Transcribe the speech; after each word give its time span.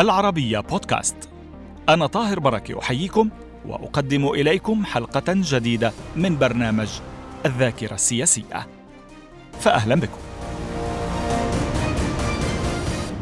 العربية 0.00 0.58
بودكاست. 0.60 1.16
أنا 1.88 2.06
طاهر 2.06 2.40
بركة 2.40 2.78
أحييكم 2.78 3.30
وأقدم 3.66 4.28
إليكم 4.28 4.84
حلقة 4.84 5.22
جديدة 5.28 5.92
من 6.16 6.38
برنامج 6.38 6.88
الذاكرة 7.46 7.94
السياسية. 7.94 8.66
فأهلا 9.60 9.94
بكم. 9.94 10.18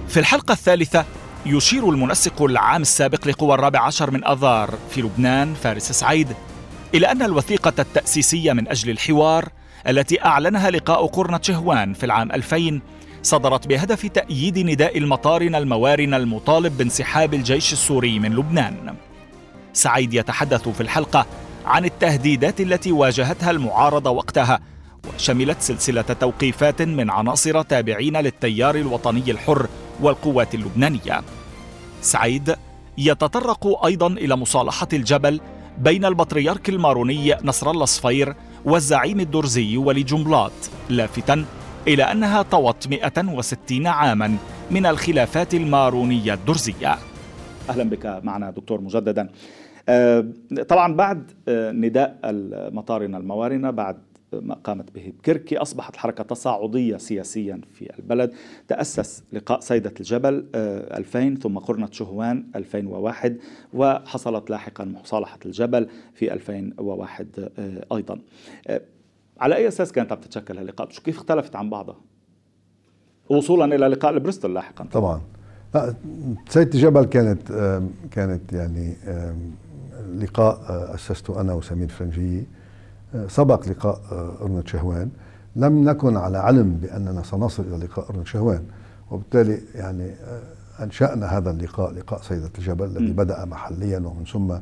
في 0.09 0.21
الحلقة 0.21 0.53
الثالثة 0.53 1.05
يشير 1.47 1.91
المنسق 1.91 2.43
العام 2.43 2.83
السابق 2.83 3.29
لقوى 3.29 3.55
الرابع 3.55 3.81
عشر 3.81 4.11
من 4.11 4.25
أذار 4.27 4.75
في 4.91 5.01
لبنان 5.01 5.55
فارس 5.55 5.93
سعيد 5.93 6.29
إلى 6.95 7.13
أن 7.13 7.23
الوثيقة 7.23 7.73
التأسيسية 7.79 8.53
من 8.53 8.69
أجل 8.69 8.91
الحوار 8.91 9.49
التي 9.89 10.25
أعلنها 10.25 10.71
لقاء 10.71 11.07
قرنة 11.07 11.41
شهوان 11.43 11.93
في 11.93 12.07
العام 12.07 12.33
2000 12.33 12.81
صدرت 13.23 13.67
بهدف 13.67 14.07
تأييد 14.07 14.59
نداء 14.59 14.99
المطارن 14.99 15.55
الموارن 15.55 16.15
المطالب 16.15 16.79
بانسحاب 16.79 17.35
الجيش 17.35 17.73
السوري 17.73 18.19
من 18.19 18.33
لبنان. 18.33 18.95
سعيد 19.73 20.15
يتحدث 20.15 20.69
في 20.69 20.81
الحلقة 20.81 21.27
عن 21.67 21.85
التهديدات 21.85 22.61
التي 22.61 22.93
واجهتها 22.93 23.51
المعارضة 23.51 24.11
وقتها 24.11 24.61
وشملت 25.15 25.61
سلسلة 25.61 26.03
توقيفات 26.03 26.83
من 26.83 27.11
عناصر 27.11 27.63
تابعين 27.63 28.17
للتيار 28.17 28.75
الوطني 28.75 29.31
الحر 29.31 29.69
والقوات 30.01 30.55
اللبنانية. 30.55 31.23
سعيد 32.03 32.57
يتطرق 32.99 33.85
أيضا 33.87 34.07
إلى 34.07 34.37
مصالحة 34.37 34.89
الجبل 34.93 35.41
بين 35.79 36.05
البطريرك 36.05 36.69
الماروني 36.69 37.35
نصر 37.45 37.71
الله 37.71 37.85
صفير 37.85 38.35
والزعيم 38.65 39.21
الدرزي 39.21 39.77
ولي 39.77 40.03
جنبلاط 40.03 40.53
لافتا 40.89 41.45
إلى 41.89 42.03
أنها 42.03 42.43
طوت 42.43 42.89
160 42.89 43.87
عاما 43.87 44.37
من 44.71 44.87
الخلافات 44.87 45.55
المارونية 45.55 46.35
الدرزية. 46.35 46.97
أهلا 47.71 47.85
بك 47.85 48.21
معنا 48.23 48.51
دكتور 48.51 48.81
مجددا. 48.81 49.29
آه، 49.89 50.27
طبعا 50.69 50.95
بعد 50.95 51.31
آه، 51.49 51.73
نداء 51.73 52.19
المطارنة 52.25 53.19
الموارنة 53.19 53.71
بعد 53.71 53.99
ما 54.33 54.55
قامت 54.55 54.95
به 54.95 55.13
بكركي 55.19 55.57
أصبحت 55.57 55.97
حركة 55.97 56.25
تصاعدية 56.25 56.97
سياسيا 56.97 57.61
في 57.75 57.91
البلد. 57.99 58.33
تأسس 58.69 59.23
لقاء 59.33 59.61
سيدة 59.61 59.95
الجبل 60.01 60.47
2000 60.55 61.33
آه، 61.33 61.35
ثم 61.35 61.59
قرنة 61.59 61.89
شهوان 61.93 62.45
2001 62.57 63.39
وحصلت 63.75 64.51
لاحقا 64.51 64.85
مصالحة 64.85 65.39
الجبل 65.47 65.89
في 66.15 66.33
2001 66.33 67.51
أيضا. 67.93 68.19
على 69.41 69.57
أي 69.57 69.69
أساس 69.69 69.93
كانت 69.93 70.13
عم 70.13 70.21
تتشكل 70.21 70.59
هاللقاءات 70.59 70.99
كيف 70.99 71.17
اختلفت 71.17 71.57
عن 71.57 71.71
بعضها؟ 71.71 71.97
وصولا 73.31 73.75
إلى 73.75 73.89
لقاء 73.89 74.11
البريستول 74.15 74.55
لاحقا. 74.55 74.87
طبعا. 74.93 75.21
سيدة 76.49 76.79
جبل 76.79 77.05
كانت 77.05 77.53
كانت 78.11 78.53
يعني 78.53 78.97
لقاء 80.17 80.61
آه، 80.69 80.95
أسسته 80.95 81.41
أنا 81.41 81.53
وسمير 81.53 81.89
فرنجي 81.89 82.47
آه، 83.15 83.27
سبق 83.27 83.69
لقاء 83.69 84.01
آه، 84.13 84.35
ارنة 84.43 84.63
شهوان. 84.67 85.11
لم 85.57 85.89
نكن 85.89 86.17
على 86.17 86.39
علم 86.39 86.73
بأننا 86.83 87.23
سنصل 87.23 87.63
إلى 87.63 87.87
لقاء 87.87 88.11
ارنة 88.11 88.25
شهوان. 88.25 88.63
وبالتالي 89.11 89.61
يعني 89.75 90.15
أنشأنا 90.81 91.27
هذا 91.27 91.51
اللقاء 91.51 91.93
لقاء 91.93 92.23
سيدة 92.23 92.51
الجبل 92.59 92.85
الذي 92.85 93.13
بدأ 93.13 93.45
محليا 93.45 93.99
ومن 93.99 94.25
ثم 94.25 94.55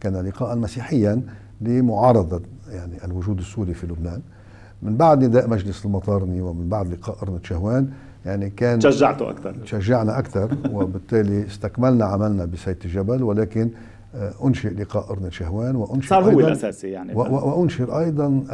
كان 0.00 0.16
لقاء 0.16 0.56
مسيحيا. 0.56 1.22
لمعارضة 1.64 2.40
يعني 2.70 3.04
الوجود 3.04 3.38
السوري 3.38 3.74
في 3.74 3.86
لبنان. 3.86 4.20
من 4.82 4.96
بعد 4.96 5.24
نداء 5.24 5.48
مجلس 5.50 5.84
المطارني 5.84 6.40
ومن 6.40 6.68
بعد 6.68 6.92
لقاء 6.92 7.16
أرنة 7.22 7.40
شهوان 7.42 7.88
يعني 8.26 8.50
كان 8.50 8.80
شجعته 8.80 9.30
أكثر. 9.30 9.54
شجعنا 9.64 10.18
أكثر 10.18 10.56
وبالتالي 10.72 11.46
استكملنا 11.46 12.04
عملنا 12.04 12.44
بسيت 12.44 12.84
الجبل 12.84 13.22
ولكن 13.22 13.70
آه، 14.14 14.32
أنشئ 14.44 14.68
لقاء 14.74 15.10
أرنة 15.10 15.30
شهوان 15.30 15.76
وأنشئ 15.76 16.08
صار 16.08 16.24
هو 16.24 16.40
الأساسي 16.40 16.88
يعني. 16.90 17.14
وأنشئ 17.14 17.98
أيضا 17.98 18.44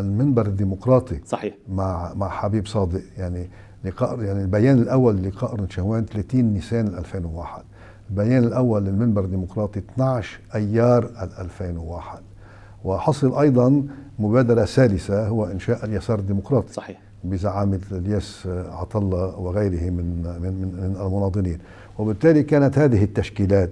المنبر 0.00 0.46
الديمقراطي 0.46 1.20
صحيح. 1.26 1.54
مع 1.68 2.14
مع 2.14 2.28
حبيب 2.28 2.66
صادق. 2.66 3.00
يعني 3.18 3.50
لقاء 3.84 4.20
يعني 4.22 4.42
البيان 4.42 4.78
الأول 4.78 5.16
للقاء 5.16 5.52
أرنة 5.52 5.68
شهوان 5.70 6.04
30 6.06 6.44
نيسان 6.44 6.86
2001 6.86 7.62
البيان 8.10 8.44
الأول 8.44 8.84
للمنبر 8.84 9.24
الديمقراطي 9.24 9.78
12 9.78 10.40
أيار 10.54 11.10
2001 11.38 12.18
وحصل 12.84 13.38
أيضا 13.38 13.84
مبادرة 14.18 14.64
ثالثة 14.64 15.26
هو 15.28 15.46
إنشاء 15.46 15.84
اليسار 15.84 16.18
الديمقراطي 16.18 16.72
صحيح. 16.72 17.00
بزعامة 17.24 17.80
الياس 17.92 18.48
عطلة 18.70 19.38
وغيره 19.38 19.90
من 19.90 20.22
من 20.42 20.52
من 20.52 20.96
المناضلين 21.00 21.58
وبالتالي 21.98 22.42
كانت 22.42 22.78
هذه 22.78 23.04
التشكيلات 23.04 23.70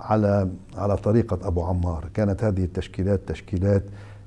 على 0.00 0.48
على 0.76 0.96
طريقة 0.96 1.38
أبو 1.48 1.62
عمار. 1.62 2.04
كانت 2.14 2.44
هذه 2.44 2.64
التشكيلات 2.64 3.20
تشكيلات 3.26 3.82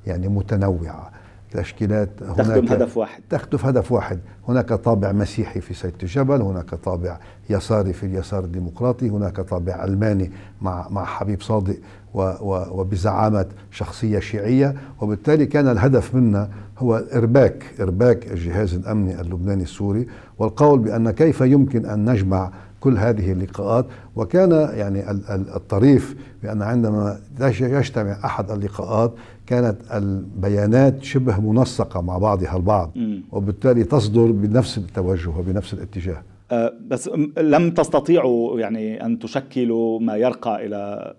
يعني 0.07 0.27
متنوعة. 0.27 1.11
تشكيلات 1.53 2.09
هناك 2.21 2.37
تخدم 2.37 2.67
هدف 2.67 2.97
واحد. 2.97 3.21
تخدم 3.29 3.57
هدف 3.63 3.91
واحد. 3.91 4.19
هناك 4.47 4.73
طابع 4.73 5.11
مسيحي 5.11 5.61
في 5.61 5.73
سيد 5.73 5.93
الجبل 6.03 6.41
هناك 6.41 6.75
طابع 6.75 7.19
يساري 7.49 7.93
في 7.93 8.05
اليسار 8.05 8.43
الديمقراطي 8.43 9.09
هناك 9.09 9.41
طابع 9.41 9.73
علماني 9.73 10.31
مع 10.61 10.87
مع 10.89 11.05
حبيب 11.05 11.41
صادق 11.41 11.75
و 12.13 12.21
و 12.21 12.65
وبزعامة 12.71 13.45
شخصية 13.71 14.19
شيعية. 14.19 14.75
وبالتالي 15.01 15.45
كان 15.45 15.67
الهدف 15.67 16.15
منا 16.15 16.49
هو 16.79 16.95
إرباك 16.95 17.63
إرباك 17.79 18.31
الجهاز 18.31 18.73
الأمني 18.73 19.21
اللبناني 19.21 19.63
السوري. 19.63 20.07
والقول 20.39 20.79
بأن 20.79 21.11
كيف 21.11 21.41
يمكن 21.41 21.85
أن 21.85 22.09
نجمع 22.11 22.51
كل 22.79 22.97
هذه 22.97 23.31
اللقاءات. 23.31 23.85
وكان 24.15 24.51
يعني 24.51 25.11
الطريف 25.55 26.15
بأن 26.43 26.61
عندما 26.61 27.19
يجتمع 27.39 28.17
أحد 28.25 28.51
اللقاءات 28.51 29.13
كانت 29.47 29.77
البيانات 29.93 31.03
شبه 31.03 31.39
منسقة 31.39 32.01
مع 32.01 32.17
بعضها 32.17 32.57
البعض 32.57 32.91
وبالتالي 33.31 33.83
تصدر 33.83 34.31
بنفس 34.31 34.77
التوجه 34.77 35.29
وبنفس 35.29 35.73
الاتجاه. 35.73 36.23
أه 36.51 36.73
بس 36.87 37.09
لم 37.37 37.71
تستطيعوا 37.71 38.59
يعني 38.59 39.05
أن 39.05 39.19
تشكلوا 39.19 39.99
ما 39.99 40.15
يرقى 40.15 40.65
إلى 40.65 41.13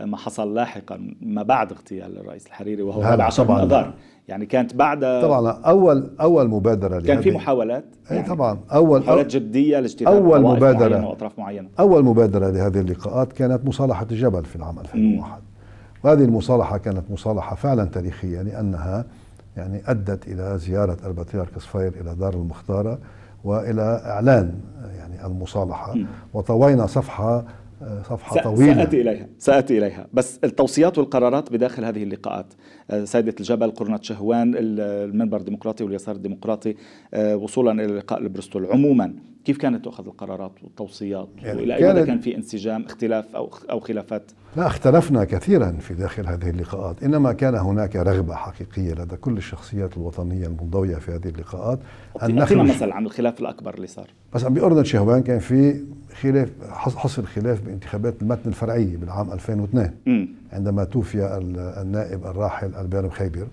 ما 0.00 0.16
حصل 0.16 0.54
لاحقا 0.54 1.14
ما 1.20 1.42
بعد 1.42 1.72
اغتيال 1.72 2.18
الرئيس 2.18 2.46
الحريري 2.46 2.82
وهو 2.82 3.02
هذا 3.02 3.22
عشر 3.22 3.48
من 3.52 3.60
اذار 3.60 3.94
يعني 4.28 4.46
كانت 4.46 4.74
بعد 4.74 5.00
طبعا 5.00 5.50
أول 5.50 6.10
أول 6.20 6.48
مبادرة 6.48 7.00
كان 7.00 7.20
في 7.20 7.30
محاولات؟ 7.30 7.84
يعني 8.10 8.22
اي 8.22 8.28
طبعا. 8.28 8.58
اول 8.72 9.00
محاولات 9.00 9.36
جدية 9.36 9.80
لاجتثاث 9.80 10.08
أول 10.08 10.42
مبادره 10.42 10.88
معينة 10.88 11.08
وأطراف 11.08 11.38
معينة. 11.38 11.68
أول 11.80 12.04
مبادرة 12.04 12.50
لهذه 12.50 12.80
اللقاءات 12.80 13.32
كانت 13.32 13.64
مصالحة 13.64 14.06
الجبل 14.10 14.44
في 14.44 14.56
العام 14.56 14.78
2001 14.78 15.42
وهذه 16.06 16.24
المصالحة 16.24 16.78
كانت 16.78 17.10
مصالحة 17.10 17.56
فعلا 17.56 17.84
تاريخية 17.84 18.42
لأنها 18.42 19.04
يعني 19.56 19.82
أدت 19.86 20.28
إلى 20.28 20.58
زيارة 20.58 20.96
البطريرك 21.06 21.58
صفير 21.58 21.92
إلى 22.00 22.14
دار 22.14 22.34
المختارة 22.34 22.98
وإلى 23.44 24.02
إعلان 24.06 24.54
يعني 24.98 25.26
المصالحة. 25.26 25.94
وطوينا 26.34 26.86
صفحة 26.86 27.44
صفحة 28.08 28.42
طويلة. 28.42 28.84
سأتي 28.84 29.00
إليها 29.00 29.26
سأتي 29.38 29.78
إليها. 29.78 30.06
بس 30.12 30.40
التوصيات 30.44 30.98
والقرارات 30.98 31.52
بداخل 31.52 31.84
هذه 31.84 32.02
اللقاءات 32.02 32.46
آه، 32.90 33.04
سيدة 33.04 33.34
الجبل 33.40 33.70
قرنة 33.70 33.98
شهوان 34.02 34.54
المنبر 34.56 35.36
الديمقراطي 35.36 35.84
واليسار 35.84 36.14
الديمقراطي 36.14 36.74
آه، 37.14 37.36
وصولا 37.36 37.72
إلى 37.84 37.96
لقاء 37.98 38.18
البرستول. 38.18 38.66
عموما 38.66 39.14
كيف 39.46 39.58
كانت 39.58 39.84
تؤخذ 39.84 40.06
القرارات 40.06 40.52
والتوصيات 40.62 41.28
يعني 41.42 41.60
وإلى 41.60 41.76
أي 41.76 41.88
مدى 41.88 42.06
كان 42.06 42.20
في 42.20 42.36
انسجام 42.36 42.84
اختلاف 42.84 43.36
أو 43.36 43.50
أو 43.70 43.80
خلافات؟ 43.80 44.22
لا 44.56 44.66
اختلفنا 44.66 45.24
كثيرا 45.24 45.70
في 45.70 45.94
داخل 45.94 46.26
هذه 46.26 46.50
اللقاءات، 46.50 47.02
إنما 47.02 47.32
كان 47.32 47.54
هناك 47.54 47.96
رغبة 47.96 48.34
حقيقية 48.34 48.92
لدى 48.94 49.16
كل 49.16 49.36
الشخصيات 49.36 49.96
الوطنية 49.96 50.46
المنضوية 50.46 50.96
في 50.96 51.12
هذه 51.12 51.28
اللقاءات 51.28 51.78
أن 52.22 52.34
نخرج 52.34 52.58
مثل 52.58 52.92
عن 52.92 53.06
الخلاف 53.06 53.40
الأكبر 53.40 53.74
اللي 53.74 53.86
صار 53.86 54.06
بس 54.34 54.44
باردن 54.44 54.84
شهوان 54.84 55.22
كان 55.22 55.38
في 55.38 55.84
خلاف 56.22 56.48
حصل 56.70 57.26
خلاف 57.26 57.60
بانتخابات 57.60 58.22
المتن 58.22 58.48
الفرعية 58.48 58.96
بالعام 58.96 59.32
2002 59.32 59.90
م. 60.06 60.26
عندما 60.52 60.84
توفي 60.84 61.38
النائب 61.82 62.26
الراحل 62.26 62.74
البيان 62.74 63.10
خيبر 63.10 63.46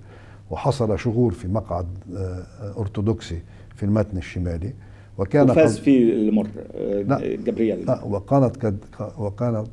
وحصل 0.52 1.00
شغور 1.00 1.32
في 1.32 1.48
مقعد 1.48 1.88
آه، 2.16 2.44
أرثوذكسي 2.78 3.40
في 3.76 3.84
المتن 3.84 4.18
الشمالي 4.18 4.74
وكان 5.18 5.50
وفاز 5.52 5.80
في 5.80 6.14
المر 6.14 6.48
آه، 6.76 7.02
جبريل 7.36 7.86
لا 7.86 8.04
وكانت 8.04 8.66
قد 8.66 8.78
وكانت 9.18 9.68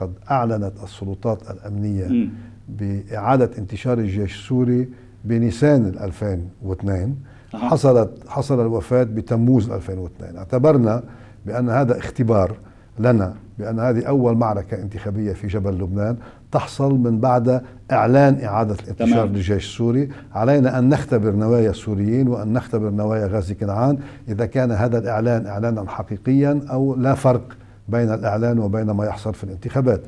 قد 0.00 0.12
أعلنت 0.30 0.72
السلطات 0.84 1.50
الأمنية 1.50 2.04
م. 2.06 2.30
بإعادة 2.68 3.50
انتشار 3.58 3.98
الجيش 3.98 4.34
السوري 4.34 4.88
بنيسان 5.24 5.86
2002 6.00 7.16
أه. 7.54 7.56
حصلت 7.58 8.10
حصل 8.28 8.60
الوفاة 8.60 9.02
بتموز 9.02 9.70
2002 9.70 10.36
اعتبرنا 10.36 11.02
بأن 11.46 11.68
هذا 11.70 11.98
اختبار 11.98 12.56
لنا 12.98 13.34
بأن 13.58 13.80
هذه 13.80 14.04
أول 14.04 14.36
معركة 14.36 14.82
انتخابية 14.82 15.32
في 15.32 15.46
جبل 15.46 15.74
لبنان 15.74 16.16
تحصل 16.52 16.94
من 16.94 17.20
بعد 17.20 17.62
إعلان 17.92 18.44
إعادة 18.44 18.76
الانتشار 18.84 19.08
تمام. 19.08 19.28
للجيش 19.28 19.64
السوري، 19.64 20.08
علينا 20.34 20.78
أن 20.78 20.88
نختبر 20.88 21.32
نوايا 21.32 21.70
السوريين 21.70 22.28
وأن 22.28 22.52
نختبر 22.52 22.90
نوايا 22.90 23.26
غازي 23.26 23.54
كنعان 23.54 23.98
إذا 24.28 24.46
كان 24.46 24.72
هذا 24.72 24.98
الإعلان 24.98 25.46
إعلانا 25.46 25.90
حقيقيا 25.90 26.60
أو 26.70 26.94
لا 26.94 27.14
فرق 27.14 27.42
بين 27.88 28.14
الإعلان 28.14 28.58
وبين 28.58 28.90
ما 28.90 29.06
يحصل 29.06 29.34
في 29.34 29.44
الانتخابات 29.44 30.00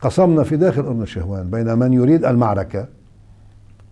قسمنا 0.00 0.42
في 0.42 0.56
داخل 0.56 0.82
أرن 0.82 1.06
شهوان 1.06 1.50
بين 1.50 1.78
من 1.78 1.92
يريد 1.92 2.24
المعركة 2.24 2.86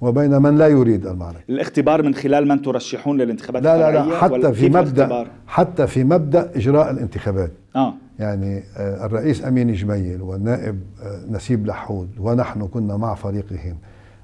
وبين 0.00 0.42
من 0.42 0.58
لا 0.58 0.68
يريد 0.68 1.06
المعركة 1.06 1.40
الاختبار 1.48 2.02
من 2.02 2.14
خلال 2.14 2.48
من 2.48 2.62
ترشحون 2.62 3.20
للانتخابات 3.20 3.62
لا 3.62 3.78
لا 3.78 4.08
لا 4.08 4.16
حتى 4.16 4.52
في 4.52 4.68
مبدأ 4.68 4.80
الاختبار؟ 4.80 5.26
حتى 5.46 5.86
في 5.86 6.04
مبدأ 6.04 6.50
إجراء 6.56 6.90
الانتخابات 6.90 7.50
آه. 7.76 7.94
يعني 8.18 8.62
آه، 8.76 9.06
الرئيس 9.06 9.44
أمين 9.44 9.72
جميل 9.72 10.22
والنائب 10.22 10.80
آه، 11.02 11.20
نسيب 11.30 11.66
لحود 11.66 12.08
ونحن 12.18 12.66
كنا 12.66 12.96
مع 12.96 13.14
فريقهم 13.14 13.76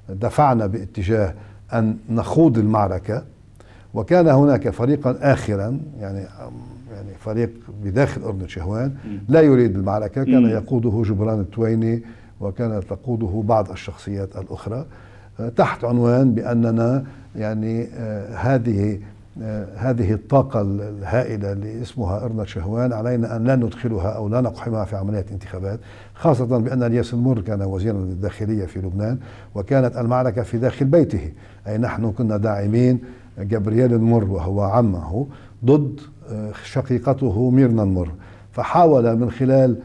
دفعنا 0.09 0.67
باتجاه 0.67 1.33
أن 1.73 1.97
نخوض 2.09 2.57
المعركة. 2.57 3.23
وكان 3.93 4.27
هناك 4.27 4.69
فريقا 4.69 5.17
آخرا 5.21 5.79
يعني 5.99 6.19
يعني 6.91 7.13
فريق 7.19 7.49
بداخل 7.83 8.21
أردن 8.23 8.47
شهوان 8.47 8.93
لا 9.29 9.41
يريد 9.41 9.75
المعركة 9.75 10.23
كان 10.23 10.45
يقوده 10.45 11.01
جبران 11.05 11.39
التويني 11.39 12.03
وكانت 12.39 12.83
تقوده 12.83 13.43
بعض 13.45 13.71
الشخصيات 13.71 14.35
الأخرى. 14.35 14.85
تحت 15.55 15.83
عنوان 15.83 16.33
بأننا 16.33 17.03
يعني 17.35 17.87
آه، 17.93 18.35
هذه 18.35 18.93
آه، 18.93 18.97
هذه 19.75 20.13
الطاقة 20.13 20.61
الهائلة 20.61 21.51
اللي 21.51 21.81
اسمها 21.81 22.25
إرنا 22.25 22.45
شهوان 22.45 22.93
علينا 22.93 23.35
أن 23.35 23.43
لا 23.43 23.55
ندخلها 23.55 24.09
أو 24.09 24.29
لا 24.29 24.41
نقحمها 24.41 24.85
في 24.85 24.95
عملية 24.95 25.25
انتخابات 25.31 25.79
خاصة 26.13 26.57
بأن 26.57 26.83
الياس 26.83 27.13
المر 27.13 27.41
كان 27.41 27.61
وزيرا 27.61 27.97
للداخلية 27.97 28.65
في 28.65 28.79
لبنان 28.79 29.17
وكانت 29.55 29.97
المعركة 29.97 30.43
في 30.43 30.57
داخل 30.57 30.85
بيته. 30.85 31.31
أي 31.67 31.77
نحن 31.77 32.11
كنا 32.11 32.37
داعمين 32.37 32.99
جبريل 33.39 33.93
المر 33.93 34.23
وهو 34.23 34.61
عمه 34.61 35.27
ضد 35.65 35.99
آه، 36.31 36.51
شقيقته 36.63 37.49
ميرنا 37.49 37.83
المر. 37.83 38.11
فحاول 38.51 39.15
من 39.17 39.31
خلال 39.31 39.77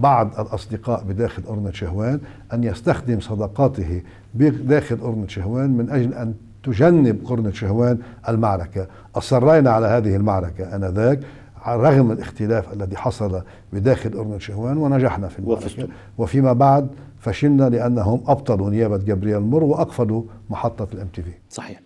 بعض 0.00 0.40
الأصدقاء 0.40 1.04
بداخل 1.04 1.42
أرنة 1.48 1.70
شهوان 1.70 2.20
أن 2.52 2.64
يستخدم 2.64 3.20
صداقاته 3.20 4.02
بداخل 4.34 4.98
أرنة 5.02 5.26
شهوان 5.26 5.70
من 5.76 5.90
أجل 5.90 6.14
أن 6.14 6.34
تجنب 6.62 7.24
قرنة 7.24 7.52
شهوان 7.52 7.98
المعركة. 8.28 8.86
أصرينا 9.14 9.70
على 9.70 9.86
هذه 9.86 10.16
المعركة 10.16 10.76
أنذاك 10.76 11.20
رغم 11.68 12.12
الاختلاف 12.12 12.72
الذي 12.72 12.96
حصل 12.96 13.42
بداخل 13.72 14.12
أرنة 14.12 14.38
شهوان 14.38 14.76
ونجحنا 14.76 15.28
في 15.28 15.38
المعركة. 15.38 15.88
وفيما 16.18 16.52
بعد 16.52 16.88
فشلنا 17.18 17.68
لأنهم 17.68 18.22
أبطلوا 18.26 18.70
نيابة 18.70 18.96
جبريل 18.96 19.40
مر 19.40 19.64
وأقفلوا 19.64 20.22
محطة 20.50 20.88
الام 20.94 21.06
تي 21.06 21.22
في 21.22 21.30
صحيح. 21.50 21.80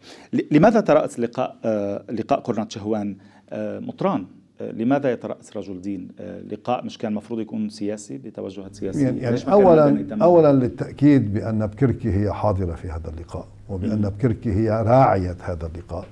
لماذا 0.50 0.80
ترأس 0.80 1.20
لقاء 1.20 1.56
آه، 1.64 2.04
لقاء 2.12 2.40
قرنة 2.40 2.66
شهوان 2.68 3.16
آه، 3.50 3.78
مطران؟ 3.78 4.26
لماذا 4.60 5.12
يترأس 5.12 5.56
رجل 5.56 5.80
دين؟ 5.80 6.08
آه، 6.20 6.40
لقاء 6.40 6.84
مش 6.84 6.98
كان 6.98 7.12
المفروض 7.12 7.40
يكون 7.40 7.68
سياسي 7.68 8.18
بتوجهات 8.18 8.74
سياسية 8.74 9.04
يعني, 9.04 9.20
يعني 9.20 9.36
أولا 9.52 10.06
أولا 10.22 10.52
للتأكيد 10.52 11.34
بأن 11.34 11.66
بكركي 11.66 12.12
هي 12.12 12.32
حاضرة 12.32 12.74
في 12.74 12.88
هذا 12.88 13.10
اللقاء 13.16 13.46
وبأن 13.68 14.00
بكركي 14.18 14.52
هي 14.52 14.70
راعية 14.70 15.36
هذا 15.42 15.70
اللقاء. 15.74 16.04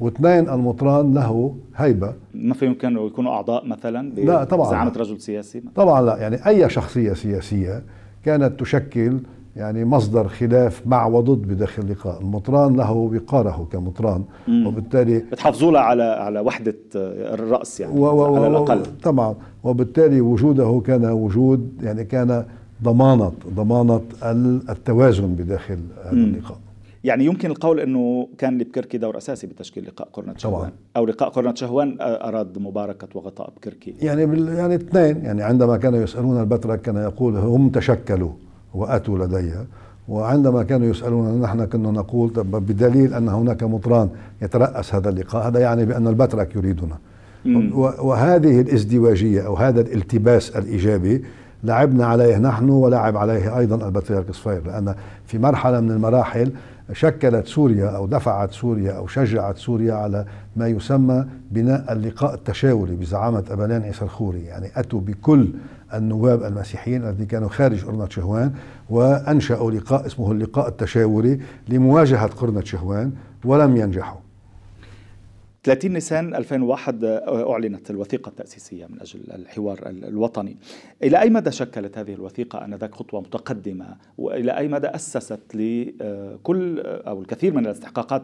واثنين 0.00 0.48
المطران 0.48 1.14
له 1.14 1.56
هيبة. 1.76 2.14
ما 2.34 2.54
في 2.54 2.66
يمكن 2.66 2.96
يكونوا 3.06 3.32
أعضاء 3.32 3.66
مثلا 3.66 4.10
لا 4.14 4.44
طبعا 4.44 4.70
زعامة 4.70 4.92
رجل 4.96 5.20
سياسي؟ 5.20 5.58
مثلاً. 5.58 5.72
طبعا 5.74 6.02
لا. 6.02 6.16
يعني 6.16 6.46
أي 6.46 6.70
شخصية 6.70 7.12
سياسية 7.12 7.82
كانت 8.24 8.60
تشكل 8.60 9.18
يعني 9.56 9.84
مصدر 9.84 10.28
خلاف 10.28 10.86
مع 10.86 11.06
وضد 11.06 11.48
بداخل 11.48 11.82
اللقاء 11.82 12.20
المطران 12.20 12.76
له 12.76 12.92
وقاره 12.92 13.68
كمطران 13.72 14.24
مم. 14.48 14.66
وبالتالي 14.66 15.18
بتحافظوا 15.18 15.72
له 15.72 15.80
على 15.80 16.02
على 16.02 16.40
وحدة 16.40 16.76
الرأس 16.94 17.80
يعني 17.80 18.00
و 18.00 18.04
و 18.04 18.36
على 18.36 18.46
الأقل. 18.46 18.82
طبعا. 19.02 19.34
وبالتالي 19.64 20.20
وجوده 20.20 20.82
كان 20.86 21.04
وجود 21.04 21.70
يعني 21.82 22.04
كان 22.04 22.44
ضمانه 22.82 23.32
ضمانة 23.54 24.00
التوازن 24.70 25.34
بداخل 25.34 25.78
هذا 26.04 26.12
اللقاء. 26.12 26.58
يعني 27.04 27.24
يمكن 27.24 27.50
القول 27.50 27.80
إنه 27.80 28.28
كان 28.38 28.58
لبكركي 28.58 28.98
دور 28.98 29.16
أساسي 29.16 29.46
بتشكيل 29.46 29.86
لقاء 29.86 30.08
قرنة 30.12 30.34
شهوان. 30.36 30.70
أو 30.96 31.06
لقاء 31.06 31.28
قرنة 31.28 31.54
شهوان 31.54 31.96
أراد 32.00 32.58
مباركة 32.58 33.08
وغطاء 33.14 33.52
بكركي. 33.56 33.94
يعني 34.02 34.26
بال 34.26 34.48
يعني 34.48 34.74
اثنين 34.74 35.24
يعني 35.24 35.42
عندما 35.42 35.76
كانوا 35.76 36.02
يسألون 36.02 36.40
البتراك 36.40 36.80
كان 36.80 36.96
يقول 36.96 37.36
هم 37.36 37.68
تشكلوا. 37.68 38.30
وأتوا 38.74 39.18
لدي. 39.18 39.52
وعندما 40.08 40.62
كانوا 40.62 40.86
يسألون 40.86 41.40
نحن 41.40 41.64
كنا 41.64 41.90
نقول 41.90 42.30
بدليل 42.44 43.14
أن 43.14 43.28
هناك 43.28 43.62
مطران 43.62 44.08
يترأس 44.42 44.94
هذا 44.94 45.08
اللقاء 45.08 45.48
هذا 45.48 45.60
يعني 45.60 45.84
بأن 45.84 46.06
البتراك 46.06 46.56
يريدنا. 46.56 46.96
وهذه 48.02 48.60
الازدواجية 48.60 49.46
أو 49.46 49.56
هذا 49.56 49.80
الالتباس 49.80 50.50
الإيجابي 50.56 51.24
لعبنا 51.64 52.06
عليه 52.06 52.38
نحن 52.38 52.70
ولعب 52.70 53.16
عليه 53.16 53.58
أيضا 53.58 53.86
البطريرك 53.86 54.30
صفير 54.30 54.66
لأن 54.66 54.94
في 55.26 55.38
مرحلة 55.38 55.80
من 55.80 55.90
المراحل 55.90 56.52
شكلت 56.92 57.46
سوريا 57.46 57.88
أو 57.88 58.06
دفعت 58.06 58.52
سوريا 58.52 58.92
أو 58.92 59.06
شجعت 59.06 59.56
سوريا 59.56 59.94
على 59.94 60.24
ما 60.56 60.68
يسمى 60.68 61.24
بناء 61.50 61.92
اللقاء 61.92 62.34
التشاوري 62.34 62.96
بزعامة 62.96 63.44
ابلان 63.50 63.82
عيسى 63.82 64.02
الخوري 64.04 64.40
يعني 64.44 64.70
أتوا 64.76 65.00
بكل 65.00 65.48
النواب 65.94 66.42
المسيحيين 66.42 67.04
الذين 67.04 67.26
كانوا 67.26 67.48
خارج 67.48 67.84
قرنة 67.84 68.08
شهوان 68.08 68.52
وأنشأوا 68.90 69.70
لقاء 69.70 70.06
اسمه 70.06 70.32
اللقاء 70.32 70.68
التشاوري 70.68 71.40
لمواجهة 71.68 72.26
قرنة 72.26 72.64
شهوان 72.64 73.12
ولم 73.44 73.76
ينجحوا. 73.76 74.20
30 75.64 75.92
نيسان 75.92 76.34
2001 76.34 77.04
أعلنت 77.04 77.90
الوثيقة 77.90 78.28
التأسيسية 78.28 78.86
من 78.86 79.00
أجل 79.00 79.20
الحوار 79.34 79.78
الوطني. 79.86 80.56
إلى 81.02 81.20
أي 81.20 81.30
مدى 81.30 81.50
شكلت 81.50 81.98
هذه 81.98 82.14
الوثيقة 82.14 82.64
آنذاك 82.64 82.94
خطوة 82.94 83.20
متقدمة؟ 83.20 83.86
وإلى 84.18 84.58
أي 84.58 84.68
مدى 84.68 84.86
أسست 84.86 85.40
لكل 85.54 86.80
أو 86.80 87.20
الكثير 87.20 87.54
من 87.54 87.66
الاستحقاقات 87.66 88.22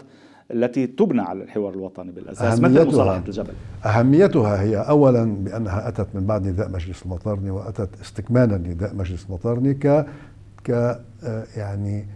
التي 0.50 0.86
تبنى 0.86 1.22
على 1.22 1.42
الحوار 1.42 1.74
الوطني 1.74 2.12
بالأساس. 2.12 2.60
مثل 2.60 2.86
مصالحه 2.86 3.22
الجبل؟ 3.26 3.52
أهميتها 3.86 4.62
هي 4.62 4.76
اولا 4.76 5.24
بأنها 5.24 5.88
أتت 5.88 6.06
من 6.14 6.26
بعد 6.26 6.46
نداء 6.46 6.70
مجلس 6.70 7.02
المطارني 7.02 7.50
وأتت 7.50 7.88
استكمالا 8.02 8.54
لنداء 8.56 8.94
مجلس 8.94 9.26
المطارني 9.28 9.74
ك 9.74 10.06
ك 10.64 10.70
آه، 10.70 11.44
يعني 11.56 12.06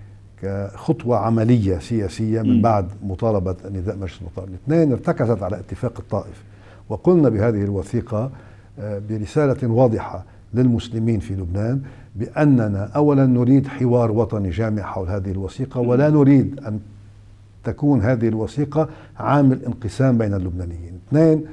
كخطوة 0.42 1.16
عملية 1.16 1.78
سياسية 1.78 2.42
من 2.42 2.62
بعد 2.62 2.86
مطالبة 3.02 3.56
نداء 3.70 3.96
مجلس 3.96 4.20
المطارني 4.20 4.54
اثنين 4.54 4.92
ارتكزت 4.92 5.42
على 5.42 5.58
اتفاق 5.58 5.98
الطائف. 5.98 6.44
وقلنا 6.88 7.28
بهذه 7.28 7.64
الوثيقة 7.64 8.30
آه، 8.78 9.02
برسالة 9.10 9.68
واضحة 9.70 10.24
للمسلمين 10.54 11.20
في 11.20 11.34
لبنان 11.34 11.82
بأننا 12.16 12.90
اولا 12.96 13.26
نريد 13.26 13.66
حوار 13.66 14.12
وطني 14.12 14.50
جامع 14.50 14.82
حول 14.82 15.08
هذه 15.08 15.30
الوثيقة 15.30 15.80
ولا 15.80 16.10
نريد 16.10 16.60
أن 16.66 16.80
تكون 17.64 18.00
هذه 18.00 18.28
الوثيقة 18.28 18.88
عامل 19.18 19.64
انقسام 19.64 20.18
بين 20.18 20.34
اللبنانيين. 20.34 21.00
اثنين 21.08 21.44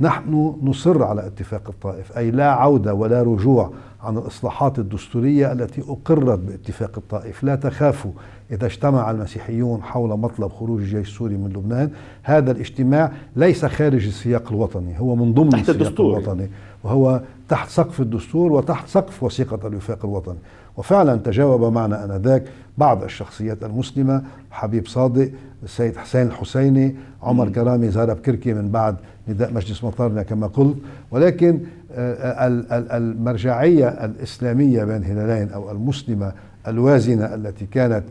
نحن 0.00 0.56
نصر 0.62 1.02
على 1.02 1.26
اتفاق 1.26 1.62
الطائف 1.68 2.18
أي 2.18 2.30
لا 2.30 2.50
عودة 2.50 2.94
ولا 2.94 3.22
رجوع 3.22 3.72
عن 4.06 4.18
الإصلاحات 4.18 4.78
الدستورية 4.78 5.52
التي 5.52 5.82
أقرت 5.88 6.38
باتفاق 6.38 6.90
الطائف. 6.96 7.44
لا 7.44 7.54
تخافوا 7.54 8.10
إذا 8.50 8.66
اجتمع 8.66 9.10
المسيحيون 9.10 9.82
حول 9.82 10.18
مطلب 10.18 10.52
خروج 10.52 10.80
الجيش 10.80 11.08
السوري 11.08 11.36
من 11.36 11.48
لبنان. 11.48 11.90
هذا 12.22 12.50
الاجتماع 12.50 13.12
ليس 13.36 13.64
خارج 13.64 14.06
السياق 14.06 14.52
الوطني 14.52 15.00
هو 15.00 15.16
من 15.16 15.34
ضمن 15.34 15.50
تحت 15.50 15.60
السياق 15.60 15.76
الدستور. 15.76 16.18
الوطني 16.18 16.50
وهو 16.84 17.20
تحت 17.48 17.68
سقف 17.68 18.00
الدستور 18.00 18.52
وتحت 18.52 18.88
سقف 18.88 19.22
وثيقة 19.22 19.68
الوفاق 19.68 20.04
الوطني. 20.04 20.38
وفعلا 20.76 21.16
تجاوب 21.16 21.72
معنا 21.72 22.04
آنذاك 22.04 22.44
بعض 22.78 23.02
الشخصيات 23.02 23.64
المسلمة 23.64 24.22
حبيب 24.50 24.86
صادق 24.86 25.30
السيد 25.62 25.96
حسين 25.96 26.26
الحسيني 26.26 26.94
عمر 27.22 27.48
كرامي 27.48 27.88
زار 27.88 28.14
بكركي 28.14 28.54
من 28.54 28.70
بعد 28.70 28.96
نداء 29.28 29.52
مجلس 29.52 29.84
مطارنا 29.84 30.22
كما 30.22 30.46
قلت. 30.46 30.76
ولكن 31.10 31.60
آه، 31.96 32.96
المرجعية 32.96 33.88
الإسلامية 33.88 34.84
بين 34.84 35.04
هلالين 35.04 35.52
أو 35.52 35.70
المسلمة 35.70 36.32
الوازنة 36.68 37.34
التي 37.34 37.66
كانت 37.66 38.04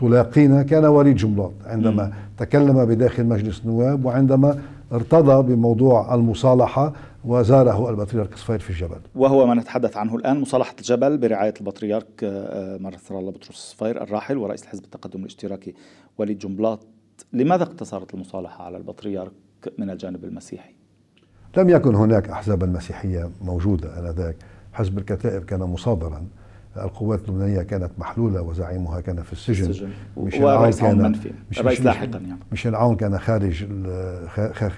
تلاقينا 0.00 0.62
كان 0.62 0.84
وليد 0.84 1.16
جملاط 1.16 1.52
عندما 1.66 2.12
تكلم 2.38 2.84
بداخل 2.84 3.24
مجلس 3.24 3.60
النواب 3.60 4.04
وعندما 4.04 4.58
ارتضى 4.92 5.54
بموضوع 5.54 6.14
المصالحة 6.14 6.92
وزاره 7.24 7.90
البطريرك 7.90 8.34
صفير 8.36 8.58
في 8.58 8.70
الجبل. 8.70 9.00
وهو 9.14 9.46
ما 9.46 9.54
نتحدث 9.54 9.96
عنه 9.96 10.16
الآن 10.16 10.40
مصالحة 10.40 10.74
الجبل 10.78 11.18
برعاية 11.18 11.54
البطريرك 11.60 12.06
آه، 12.24 12.78
مرثر 12.78 13.18
الله 13.18 13.30
بطرس 13.30 13.56
صفير 13.56 14.02
الراحل 14.02 14.38
ورئيس 14.38 14.62
الحزب 14.62 14.84
التقدم 14.84 15.20
الاشتراكي 15.20 15.74
وليد 16.18 16.38
جنبلاط 16.38 16.86
لماذا 17.32 17.62
اقتصرت 17.62 18.14
المصالحة 18.14 18.64
على 18.64 18.76
البطريرك 18.76 19.32
من 19.78 19.90
الجانب 19.90 20.24
المسيحي؟ 20.24 20.79
لم 21.56 21.68
يكن 21.68 21.94
هناك 21.94 22.28
أحزاب 22.28 22.64
المسيحية 22.64 23.30
موجودة 23.42 23.98
آنذاك. 23.98 24.36
حزب 24.72 24.98
الكتائب 24.98 25.44
كان 25.44 25.60
مصادرا. 25.60 26.26
القوات 26.76 27.28
اللبنانية 27.28 27.62
كانت 27.62 27.90
محلولة 27.98 28.42
وزعيمها 28.42 29.00
كان 29.00 29.22
في 29.22 29.32
السجن, 29.32 29.70
السجن. 29.70 29.88
ميشيل 30.16 30.46
عون 30.46 30.70
كان 30.72 30.98
منفي. 30.98 31.32
الرئيس 31.60 31.80
لاحقا 31.80 32.18
يعني. 32.18 32.38
ميشيل 32.50 32.74
عون 32.74 32.96
كان 32.96 33.18
خارج 33.18 33.64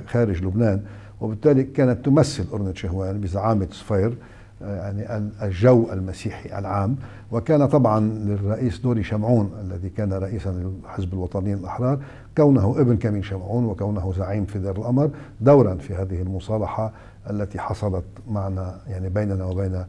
خارج 0.07 0.45
لبنان 0.45 0.83
وبالتالي 1.21 1.62
كانت 1.62 2.05
تمثل 2.05 2.45
أرنة 2.52 2.75
شهوان 2.75 3.21
بزعامة 3.21 3.69
صفير. 3.71 4.17
يعني 4.62 5.31
الجو 5.42 5.87
المسيحي 5.92 6.59
العام. 6.59 6.97
وكان 7.33 7.66
طبعا 7.66 8.00
للرئيس 8.00 8.78
دوري 8.78 9.02
شمعون 9.02 9.50
الذي 9.61 9.88
كان 9.88 10.12
رئيسا 10.12 10.49
للحزب 10.49 11.12
الوطني 11.12 11.54
الأحرار 11.54 11.99
كونه 12.37 12.81
ابن 12.81 12.97
كمين 12.97 13.23
شمعون 13.23 13.64
وكونه 13.64 14.12
زعيم 14.12 14.45
في 14.45 14.59
دير 14.59 14.76
الأمر 14.76 15.11
دورا 15.40 15.75
في 15.75 15.95
هذه 15.95 16.23
المصالحة 16.23 16.92
التي 17.31 17.59
حصلت 17.59 18.04
معنا 18.28 18.81
يعني 18.88 19.09
بيننا 19.09 19.45
وبين 19.45 19.85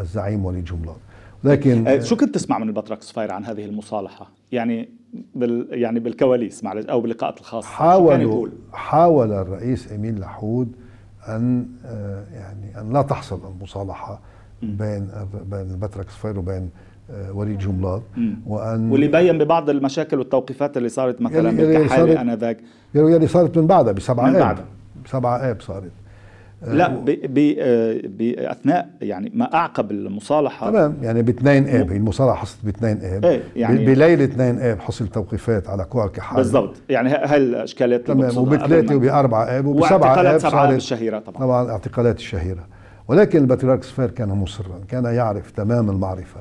الزعيم 0.00 0.44
وليد 0.44 0.64
جملان 0.64 0.96
لكن 1.44 1.86
آه، 1.86 2.00
شو 2.00 2.16
كنت 2.16 2.34
تسمع 2.34 2.58
من 2.58 2.68
البطرك 2.68 3.02
صفير 3.02 3.32
عن 3.32 3.44
هذه 3.44 3.64
المصالحة؟ 3.64 4.30
يعني 4.52 4.88
بال 5.34 5.68
يعني 5.70 6.00
بالكواليس 6.00 6.64
معلش 6.64 6.86
أو 6.86 7.00
باللقاءات 7.00 7.40
الخاصة 7.40 7.68
حاول 7.68 8.50
حاول 8.72 9.32
الرئيس 9.32 9.92
امين 9.92 10.18
لحود 10.18 10.72
أن 11.28 11.66
آه، 11.84 12.24
يعني 12.32 12.80
أن 12.80 12.92
لا 12.92 13.02
تحصل 13.02 13.40
المصالحة 13.56 14.20
بين 14.62 15.08
بين 15.50 15.70
البترك 15.70 16.10
صفير 16.10 16.38
وبين 16.38 16.70
آه، 17.10 17.32
وليد 17.32 17.58
جملات 17.58 18.02
وأن 18.46 18.90
واللي 18.90 19.08
بين 19.08 19.38
ببعض 19.38 19.70
المشاكل 19.70 20.18
والتوقيفات 20.18 20.76
اللي 20.76 20.88
صارت 20.88 21.20
مثلا 21.22 21.50
بالكحالي 21.50 22.20
آنذاك. 22.20 22.58
يلي 22.94 23.26
صارت 23.26 23.58
من 23.58 23.66
بعدها 23.66 23.92
بسبعة 23.92 24.50
آب. 24.50 24.58
بسبعة 25.04 25.36
آب 25.50 25.60
صارت. 25.60 25.90
لا 26.66 26.88
باثناء 28.18 28.88
يعني 29.00 29.32
ما 29.34 29.54
أعقب 29.54 29.90
المصالحة. 29.90 30.70
تمام 30.70 30.96
يعني 31.02 31.22
باثنين 31.22 31.68
اب 31.68 31.92
المصالحة 31.92 32.34
حصلت 32.34 32.64
باثنين 32.64 32.98
اب 33.02 33.24
إيه 33.24 33.42
يعني 33.56 33.84
بليلة 33.86 34.24
اثنين 34.24 34.60
اب 34.60 34.80
حصل 34.80 35.08
توقيفات 35.08 35.68
على 35.68 35.84
كوع 35.84 36.04
الكحال 36.04 36.36
بالضبط. 36.36 36.76
يعني 36.88 37.08
هاي 37.08 37.36
الاشكالات 37.36 38.06
تمام 38.06 38.38
وبثلاثه 38.38 38.94
وباربعه 38.96 39.44
اب 39.44 39.66
وبسبعه 39.66 40.34
اب 40.34 40.38
صارت 40.38 40.76
الشهيره 40.76 41.18
طبعا. 41.18 41.38
طبعا 41.38 41.64
الاعتقالات 41.64 42.16
الشهيرة. 42.16 42.66
ولكن 43.08 43.38
البطريرك 43.38 43.82
صفير 43.84 44.10
كان 44.10 44.28
مصرا 44.28 44.80
كان 44.88 45.04
يعرف 45.04 45.50
تمام 45.50 45.90
المعرفة 45.90 46.40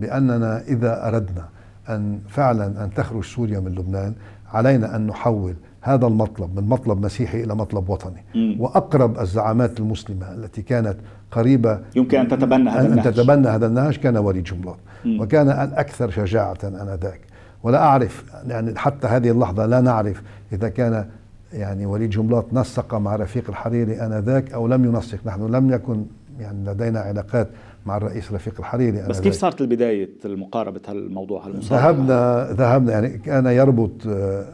بأننا 0.00 0.62
إذا 0.68 1.08
أردنا 1.08 1.48
أن 1.88 2.18
فعلا 2.28 2.66
أن 2.84 2.90
تخرج 2.96 3.24
سوريا 3.24 3.60
من 3.60 3.72
لبنان 3.72 4.14
علينا 4.52 4.96
أن 4.96 5.06
نحول 5.06 5.54
هذا 5.94 6.06
المطلب 6.06 6.60
من 6.60 6.68
مطلب 6.68 7.04
مسيحي 7.04 7.44
إلى 7.44 7.54
مطلب 7.54 7.88
وطني. 7.88 8.24
مم. 8.34 8.56
وأقرب 8.60 9.20
الزعامات 9.20 9.80
المسلمة 9.80 10.34
التي 10.34 10.62
كانت 10.62 10.96
قريبة 11.30 11.80
يمكن 11.96 12.18
أن 12.18 12.28
تتبنى 12.28 12.70
هذا 12.70 12.86
النهج. 12.86 13.06
ان 13.06 13.14
تتبنى 13.14 13.48
هذا 13.48 13.66
النهج 13.66 13.96
كان 13.96 14.16
وليد 14.16 14.44
جملات 14.44 14.76
وكان 15.06 15.50
الأكثر 15.50 16.10
شجاعة 16.10 16.58
آنذاك. 16.64 17.20
ولا 17.62 17.78
أعرف 17.78 18.24
يعني 18.48 18.78
حتى 18.78 19.06
هذه 19.06 19.30
اللحظة 19.30 19.66
لا 19.66 19.80
نعرف 19.80 20.22
إذا 20.52 20.68
كان 20.68 21.04
يعني 21.52 21.86
وليد 21.86 22.10
جملات 22.10 22.46
نسق 22.52 22.94
مع 22.94 23.16
رفيق 23.16 23.44
الحريري 23.48 24.00
آنذاك 24.00 24.52
أو 24.52 24.66
لم 24.66 24.84
ينسق. 24.84 25.18
نحن 25.26 25.46
لم 25.54 25.72
يكن 25.72 26.04
يعني 26.40 26.70
لدينا 26.70 27.00
علاقات 27.00 27.48
مع 27.86 27.96
الرئيس 27.96 28.32
رفيق 28.32 28.54
الحريري 28.58 29.02
بس 29.08 29.20
كيف 29.20 29.34
صارت 29.34 29.60
البداية 29.60 30.08
المقاربة؟ 30.24 30.80
هالموضوع 30.88 31.46
هالمصارعة؟ 31.46 31.90
ذهبنا 31.90 32.48
ذهبنا 32.52 32.92
يعني 32.92 33.08
كان 33.08 33.46
يربط 33.46 34.06
آه، 34.06 34.44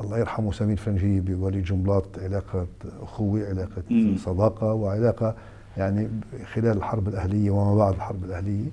الله 0.00 0.18
يرحمه 0.18 0.52
سمير 0.52 0.76
فرنجي 0.76 1.20
بوليد 1.20 1.64
جملات 1.64 2.04
علاقة 2.22 2.66
أخوة 3.02 3.46
علاقة 3.48 3.82
مم. 3.90 4.16
صداقة 4.18 4.72
وعلاقة 4.72 5.34
يعني 5.76 6.08
خلال 6.54 6.76
الحرب 6.76 7.08
الأهلية 7.08 7.50
وما 7.50 7.76
بعد 7.76 7.94
الحرب 7.94 8.24
الأهلية 8.24 8.68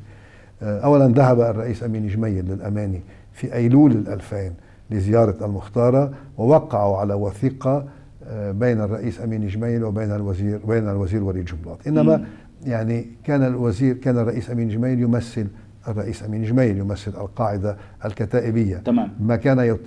آه، 0.61 0.79
أولا 0.79 1.07
ذهب 1.07 1.41
الرئيس 1.41 1.83
أمين 1.83 2.07
جميل 2.07 2.45
للأماني 2.45 3.01
في 3.33 3.53
أيلول 3.53 3.91
الألفين 3.91 4.53
لزيارة 4.91 5.45
المختارة 5.45 6.11
ووقعوا 6.37 6.97
على 6.97 7.13
وثيقة 7.13 7.85
آه، 8.27 8.51
بين 8.51 8.81
الرئيس 8.81 9.21
أمين 9.21 9.47
جميل 9.47 9.83
وبين 9.83 10.11
الوزير 10.11 10.59
بين 10.67 10.89
الوزير 10.89 11.23
وليد 11.23 11.45
جملات 11.45 11.87
إنما 11.87 12.17
مم. 12.17 12.25
يعني 12.65 13.05
كان 13.23 13.43
الوزير 13.43 13.95
كان 13.97 14.17
الرئيس 14.17 14.49
أمين 14.51 14.69
جميل 14.69 14.99
يمثل 14.99 15.47
الرئيس 15.87 16.23
أمين 16.23 16.43
جميل 16.43 16.77
يمثل 16.77 17.11
القاعدة 17.11 17.77
الكتائبية. 18.05 18.77
تمام. 18.77 19.09
ما 19.19 19.35
كان 19.35 19.77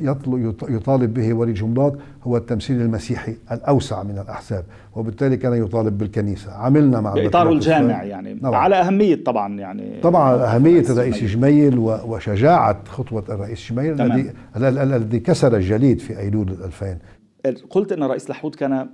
يطالب 0.68 1.14
به 1.14 1.32
ولي 1.32 1.52
جملات 1.52 1.94
هو 2.22 2.36
التمثيل 2.36 2.80
المسيحي 2.80 3.36
الأوسع 3.52 4.02
من 4.02 4.18
الأحزاب 4.18 4.64
وبالتالي 4.96 5.36
كان 5.36 5.64
يطالب 5.64 5.98
بالكنيسة. 5.98 6.52
عملنا 6.52 7.00
مع 7.00 7.14
بإطاره 7.14 7.52
الجامع 7.52 8.02
يعني. 8.02 8.34
نعم. 8.34 8.54
على 8.54 8.76
أهمية 8.76 9.24
طبعا 9.24 9.58
يعني 9.58 10.00
طبعا 10.00 10.34
أهمية 10.34 10.80
الرئيس 10.90 11.24
جميل. 11.24 11.78
وشجاعة 11.78 12.84
خطوة 12.88 13.24
الرئيس 13.28 13.72
جميل 13.72 14.02
الذي 14.02 14.32
الذي 14.56 15.20
كسر 15.20 15.56
الجليد 15.56 15.98
في 15.98 16.18
أيلول 16.18 16.50
2000 16.50 16.98
قلت 17.70 17.92
أن 17.92 18.02
الرئيس 18.02 18.30
لحود 18.30 18.54
كان 18.54 18.88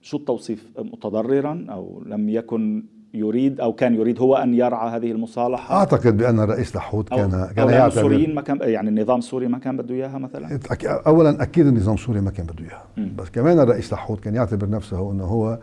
شو 0.00 0.16
التوصيف؟ 0.16 0.66
متضررا 0.78 1.66
أو 1.70 2.02
لم 2.06 2.28
يكن 2.28 2.84
يريد 3.14 3.60
أو 3.60 3.72
كان 3.72 3.94
يريد 3.94 4.20
هو 4.20 4.36
أن 4.36 4.54
يرعى 4.54 4.96
هذه 4.96 5.12
المصالحة؟ 5.12 5.76
أعتقد 5.78 6.16
بأن 6.16 6.40
الرئيس 6.40 6.76
لحود 6.76 7.08
كان 7.08 7.34
أو 7.34 7.46
كان 7.56 7.70
أو 7.70 7.86
السوريين 7.86 8.34
ما 8.34 8.42
كان 8.42 8.58
يعني 8.60 8.88
النظام 8.88 9.18
السوري 9.18 9.48
ما 9.48 9.58
كان 9.58 9.76
بده 9.76 9.94
إياها 9.94 10.18
مثلا؟ 10.18 10.58
اولا 11.06 11.42
أكيد 11.42 11.66
النظام 11.66 11.94
السوري 11.94 12.20
ما 12.20 12.30
كان 12.30 12.46
بده 12.46 12.64
إياها. 12.64 13.08
بس 13.16 13.28
كمان 13.28 13.60
الرئيس 13.60 13.92
لحود 13.92 14.20
كان 14.20 14.34
يعتبر 14.34 14.68
نفسه 14.70 15.12
إنه 15.12 15.24
هو 15.24 15.58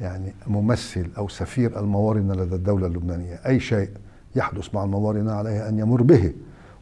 يعني 0.00 0.34
ممثل 0.46 1.06
أو 1.18 1.28
سفير 1.28 1.80
الموارنه 1.80 2.34
لدى 2.34 2.54
الدولة 2.54 2.86
اللبنانية. 2.86 3.40
أي 3.46 3.60
شيء 3.60 3.88
يحدث 4.36 4.74
مع 4.74 4.84
الموارنه 4.84 5.32
عليه 5.32 5.68
أن 5.68 5.78
يمر 5.78 6.02
به. 6.02 6.32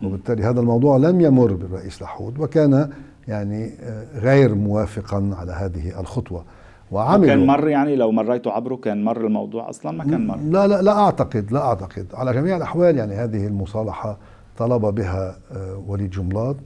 وبالتالي 0.03 0.43
هذا 0.43 0.61
الموضوع 0.61 0.97
لم 0.97 1.21
يمر 1.21 1.53
بالرئيس 1.53 2.03
لحود 2.03 2.39
وكان 2.39 2.91
يعني 3.29 3.71
آه، 3.81 4.07
غير 4.19 4.55
موافقا 4.55 5.31
على 5.39 5.53
هذه 5.53 6.01
الخطوة. 6.01 6.45
وعملوا. 6.91 7.27
كان 7.27 7.47
مر 7.47 7.69
يعني 7.69 7.97
لو 7.97 8.13
مريتوا 8.13 8.53
عبره 8.53 8.77
كان 8.77 9.05
مر 9.05 9.27
الموضوع 9.27 9.71
أصلا؟ 9.71 9.93
ما 9.93 10.05
كان 10.05 10.27
مر. 10.27 10.37
لا 10.37 10.67
لا 10.67 10.83
لا 10.83 10.99
أعتقد 10.99 11.53
لا 11.53 11.61
أعتقد. 11.61 12.07
على 12.15 12.33
جميع 12.33 12.57
الأحوال 12.57 12.97
يعني 12.97 13.15
هذه 13.15 13.47
المصالحة 13.47 14.19
طلب 14.59 14.83
بها 14.83 15.37
آه، 15.53 15.85
وليد 15.87 16.11
جملات 16.11 16.57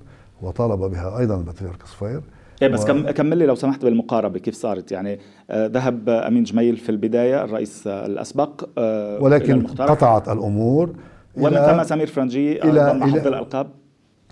وطالب 0.42 0.80
بها 0.80 1.18
أيضا 1.18 1.36
البطريرك 1.36 1.86
صفير 1.86 2.20
إيه 2.62 2.68
بس 2.68 2.90
و... 2.90 3.12
كمل 3.12 3.38
لي 3.38 3.46
لو 3.46 3.54
سمحت 3.54 3.84
بالمقاربة 3.84 4.38
كيف 4.38 4.54
صارت. 4.54 4.92
يعني 4.92 5.18
آه 5.50 5.66
ذهب 5.66 6.08
أمين 6.08 6.42
جميل 6.44 6.76
في 6.76 6.88
البداية 6.88 7.44
الرئيس 7.44 7.86
الأسبق 7.86 8.68
آه 8.78 9.22
ولكن 9.22 9.66
قطعت 9.66 10.28
الأمور 10.28 10.90
ومن 11.36 11.50
ثم 11.56 11.82
سمير 11.82 12.06
فرنجي 12.06 12.62
إلى 12.62 12.92
إلى 12.92 13.28
الألقاب. 13.28 13.66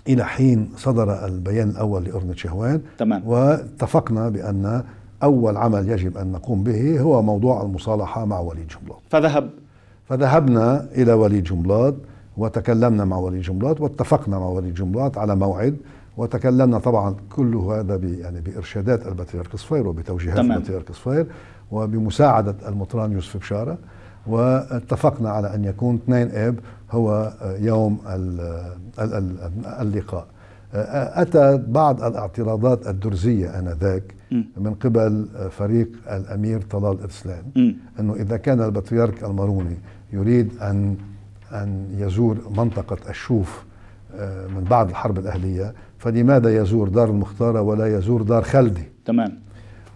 إلى 0.07 0.25
حين 0.25 0.69
صدر 0.75 1.25
البيان 1.25 1.69
الأول 1.69 2.03
لأرنة 2.03 2.33
شهوان. 2.35 2.81
تمام. 2.97 3.23
واتفقنا 3.27 4.29
بأن 4.29 4.83
أول 5.23 5.57
عمل 5.57 5.89
يجب 5.89 6.17
أن 6.17 6.31
نقوم 6.31 6.63
به 6.63 6.99
هو 7.01 7.21
موضوع 7.21 7.61
المصالحة 7.61 8.25
مع 8.25 8.39
وليد 8.39 8.67
جملات 8.67 8.99
فذهب. 9.09 9.49
فذهبنا 10.09 10.87
إلى 10.95 11.13
وليد 11.13 11.43
جملات 11.43 11.95
وتكلمنا 12.37 13.05
مع 13.05 13.17
وليد 13.17 13.41
جملات 13.41 13.81
واتفقنا 13.81 14.39
مع 14.39 14.47
وليد 14.47 14.73
جملات 14.73 15.17
على 15.17 15.35
موعد 15.35 15.77
وتكلمنا 16.17 16.79
طبعا 16.79 17.15
كل 17.35 17.55
هذا 17.55 17.95
يعني 17.95 18.41
بإرشادات 18.41 19.07
البطريرك 19.07 19.55
صفير 19.55 19.87
وبتوجيهات 19.87 20.39
البطريرك 20.39 20.91
صفير 20.91 21.25
وبمساعدة 21.71 22.55
المطران 22.67 23.11
يوسف 23.11 23.37
بشارة 23.37 23.77
واتفقنا 24.27 25.29
على 25.29 25.55
أن 25.55 25.65
يكون 25.65 25.95
2 25.95 26.29
آب 26.31 26.59
هو 26.91 27.33
يوم 27.59 27.97
اللقاء. 29.81 30.25
أتى 30.73 31.63
بعض 31.67 32.03
الاعتراضات 32.03 32.87
الدرزية 32.87 33.59
آنذاك 33.59 34.03
من 34.57 34.73
قبل 34.73 35.27
فريق 35.51 35.89
الأمير 36.11 36.61
طلال 36.61 37.01
إرسلان. 37.01 37.75
أنه 37.99 38.13
إذا 38.13 38.37
كان 38.37 38.61
البطريرك 38.61 39.23
الماروني 39.23 39.77
يريد 40.13 40.51
أن 40.61 40.97
أن 41.53 41.87
يزور 41.97 42.37
منطقة 42.57 42.97
الشوف 43.09 43.63
آه، 44.15 44.47
من 44.47 44.63
بعد 44.63 44.89
الحرب 44.89 45.19
الأهلية 45.19 45.73
فلماذا 45.97 46.61
يزور 46.61 46.89
دار 46.89 47.09
المختارة 47.09 47.61
ولا 47.61 47.97
يزور 47.97 48.21
دار 48.21 48.43
خلدي؟ 48.43 48.83
تمام. 49.05 49.43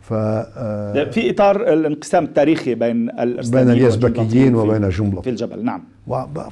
ف 0.02 0.14
في 0.14 1.30
إطار 1.30 1.74
الانقسام 1.74 2.24
التاريخي 2.24 2.76
بين 2.76 3.06
بين 3.52 3.70
اليزبكيين 3.70 4.56
وبين 4.56 4.90
جملة 4.90 5.22
في 5.22 5.30
الجبل 5.30 5.66
نعم. 5.66 5.84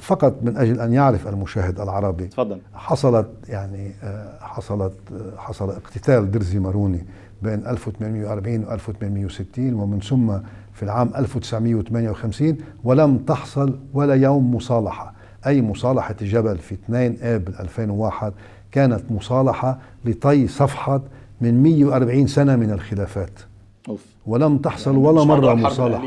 فقط 0.00 0.42
من 0.42 0.56
أجل 0.56 0.80
أن 0.80 0.92
يعرف 0.92 1.28
المشاهد 1.28 1.80
العربي 1.80 2.26
تفضل. 2.26 2.58
حصلت 2.74 3.28
يعني 3.48 3.92
آه، 4.02 4.38
حصلت 4.40 4.92
آه، 5.12 5.36
حصل 5.38 5.70
اقتتال 5.70 6.30
درزي 6.30 6.58
ماروني 6.58 7.04
بين 7.42 7.66
1840 7.66 8.64
و 8.64 8.72
1860 8.72 9.74
ومن 9.74 10.00
ثم 10.00 10.38
في 10.72 10.82
العام 10.82 11.10
1958 11.16 12.56
ولم 12.84 13.18
تحصل 13.18 13.78
ولا 13.94 14.14
يوم 14.14 14.54
مصالحة. 14.54 15.14
أي 15.46 15.62
مصالحة 15.62 16.16
جبل 16.20 16.58
في 16.58 16.74
2 16.74 17.16
اب 17.22 17.48
2001 17.60 18.32
كانت 18.72 19.02
مصالحة 19.10 19.78
لطي 20.04 20.48
صفحة 20.48 21.02
من 21.40 21.62
140 21.62 22.26
سنة 22.26 22.56
من 22.56 22.70
الخلافات. 22.70 23.40
أوف. 23.88 24.04
ولم 24.26 24.58
تحصل 24.58 24.90
يعني 24.90 25.06
ولا 25.06 25.24
مرة 25.24 25.54
مصالحة. 25.54 26.02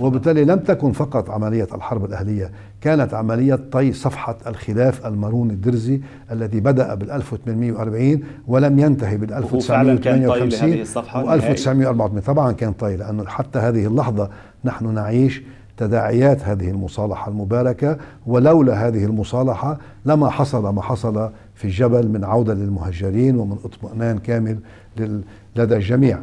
وبالتالي 0.00 0.44
لم 0.44 0.58
تكن 0.58 0.92
فقط 0.92 1.30
عملية 1.30 1.68
الحرب 1.74 2.04
الأهلية 2.04 2.50
كانت 2.80 3.14
عملية 3.14 3.58
طي 3.72 3.92
صفحة 3.92 4.36
الخلاف 4.46 5.06
المارون 5.06 5.50
الدرزي 5.50 6.00
الذي 6.32 6.60
بدأ 6.60 6.94
بال 6.94 7.10
1840 7.10 8.20
ولم 8.46 8.78
ينتهي 8.78 9.16
بال 9.16 9.32
1958 9.32 10.70
و 11.24 11.32
1984 11.32 12.20
طبعا 12.20 12.52
كان 12.52 12.72
طي 12.72 12.96
لأنه 12.96 13.24
حتى 13.26 13.58
هذه 13.58 13.86
اللحظة 13.86 14.30
نحن 14.64 14.94
نعيش 14.94 15.42
تداعيات 15.76 16.42
هذه 16.42 16.70
المصالحة 16.70 17.30
المباركة 17.30 17.96
ولولا 18.26 18.88
هذه 18.88 19.04
المصالحة 19.04 19.78
لما 20.06 20.30
حصل 20.30 20.74
ما 20.74 20.82
حصل 20.82 21.30
في 21.54 21.64
الجبل 21.64 22.08
من 22.08 22.24
عودة 22.24 22.54
للمهجرين 22.54 23.36
ومن 23.36 23.56
اطمئنان 23.64 24.18
كامل 24.18 24.58
لدى 25.56 25.76
الجميع. 25.76 26.18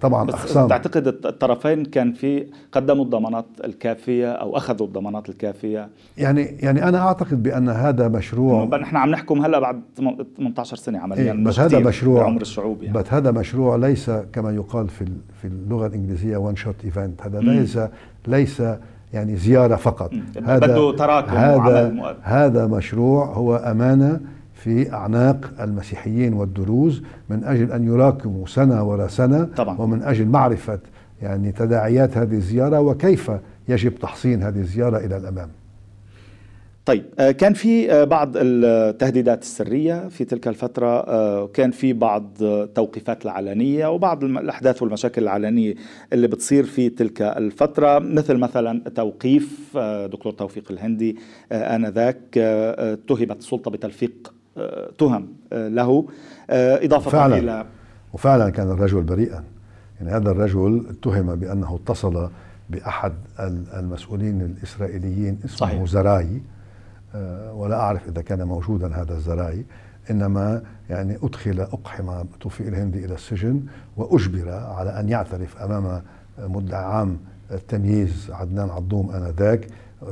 طبعا 0.00 0.24
بس 0.24 0.34
اقسام 0.34 0.68
تعتقد 0.68 1.06
الطرفين 1.06 1.84
كان 1.84 2.12
في 2.12 2.46
قدموا 2.72 3.04
الضمانات 3.04 3.46
الكافية 3.64 4.32
أو 4.32 4.56
أخذوا 4.56 4.86
الضمانات 4.86 5.28
الكافية؟ 5.28 5.88
يعني 6.18 6.42
يعني 6.42 6.88
أنا 6.88 6.98
أعتقد 6.98 7.42
بأن 7.42 7.68
هذا 7.68 8.08
مشروع 8.08 8.64
نحن 8.64 8.96
عم 8.96 9.10
نحكم 9.10 9.42
هلا 9.44 9.58
بعد 9.58 9.80
18 10.36 10.76
سنة 10.76 10.98
عمليا. 10.98 11.32
إيه 11.32 11.44
بس 11.44 11.60
هذا 11.60 11.78
مشروع 11.78 12.24
عمر 12.24 12.40
الشعوب 12.40 12.82
يعني. 12.82 12.98
بس 12.98 13.12
هذا 13.12 13.30
مشروع 13.30 13.76
ليس 13.76 14.10
كما 14.32 14.50
يقال 14.50 14.88
في 14.88 15.04
في 15.42 15.46
اللغة 15.48 15.86
الإنجليزية 15.86 16.36
one 16.36 16.56
shot 16.56 16.84
event 16.84 17.22
هذا 17.22 17.40
م. 17.40 17.42
ليس 17.42 17.78
ليس 18.26 18.62
يعني 19.12 19.36
زيارة 19.36 19.76
فقط. 19.76 20.10
هذا 20.44 20.58
بده 20.58 20.96
تراكم 20.96 21.36
هذا 21.36 22.16
هذا 22.22 22.66
مشروع 22.66 23.26
هو 23.26 23.56
أمانة 23.56 24.20
في 24.64 24.92
أعناق 24.92 25.50
المسيحيين 25.60 26.32
والدروز 26.32 27.02
من 27.30 27.44
أجل 27.44 27.72
أن 27.72 27.86
يراكموا 27.86 28.46
سنة 28.46 28.82
وراء 28.82 29.08
سنة 29.08 29.44
طبعا. 29.44 29.80
ومن 29.80 30.02
أجل 30.02 30.26
معرفة 30.26 30.78
يعني 31.22 31.52
تداعيات 31.52 32.16
هذه 32.16 32.34
الزيارة 32.34 32.80
وكيف 32.80 33.30
يجب 33.68 33.94
تحصين 33.94 34.42
هذه 34.42 34.58
الزيارة 34.58 34.98
إلى 34.98 35.16
الأمام 35.16 35.48
طيب 36.86 37.04
آه، 37.18 37.30
كان 37.30 37.54
في 37.54 37.92
آه، 37.92 38.04
بعض 38.04 38.32
التهديدات 38.36 39.42
السرية 39.42 40.08
في 40.08 40.24
تلك 40.24 40.48
الفترة 40.48 40.86
آه، 40.86 41.46
كان 41.46 41.70
في 41.70 41.92
بعض 41.92 42.42
التوقيفات 42.42 43.24
العلنية 43.24 43.86
وبعض 43.86 44.24
الأحداث 44.24 44.82
والمشاكل 44.82 45.22
العلنية 45.22 45.74
اللي 46.12 46.28
بتصير 46.28 46.64
في 46.64 46.88
تلك 46.88 47.22
الفترة 47.22 47.98
مثل 47.98 48.36
مثلا 48.36 48.90
توقيف 48.94 49.76
دكتور 50.12 50.32
توفيق 50.32 50.70
الهندي 50.70 51.16
آنذاك 51.52 52.38
اتهمت 52.38 53.38
السلطة 53.38 53.70
بتلفيق 53.70 54.34
تهم 54.98 55.28
له 55.52 56.06
إضافة 56.50 57.10
فعلا. 57.10 57.38
إلى 57.38 57.66
وفعلا 58.12 58.50
كان 58.50 58.70
الرجل 58.70 59.02
بريئا. 59.02 59.44
يعني 60.00 60.10
هذا 60.10 60.30
الرجل 60.30 60.86
اتهم 60.90 61.34
بأنه 61.34 61.76
اتصل 61.76 62.28
بأحد 62.70 63.12
المسؤولين 63.74 64.40
الإسرائيليين 64.40 65.38
اسمه 65.44 65.56
صحيح. 65.56 65.84
زراي 65.84 66.42
آه، 67.14 67.52
ولا 67.52 67.76
أعرف 67.76 68.08
إذا 68.08 68.22
كان 68.22 68.42
موجودا 68.42 68.94
هذا 68.94 69.14
الزراي 69.14 69.64
إنما 70.10 70.62
يعني 70.90 71.18
أدخل 71.22 71.60
أقحم 71.60 72.24
توفيق 72.40 72.66
الهندي 72.66 73.04
إلى 73.04 73.14
السجن 73.14 73.62
وأجبر 73.96 74.50
على 74.50 75.00
أن 75.00 75.08
يعترف 75.08 75.62
أمام 75.62 76.02
مدعي 76.38 76.84
عام 76.84 77.18
التمييز 77.50 78.30
عدنان 78.30 78.70
عضوم 78.70 79.10
آنذاك 79.10 79.68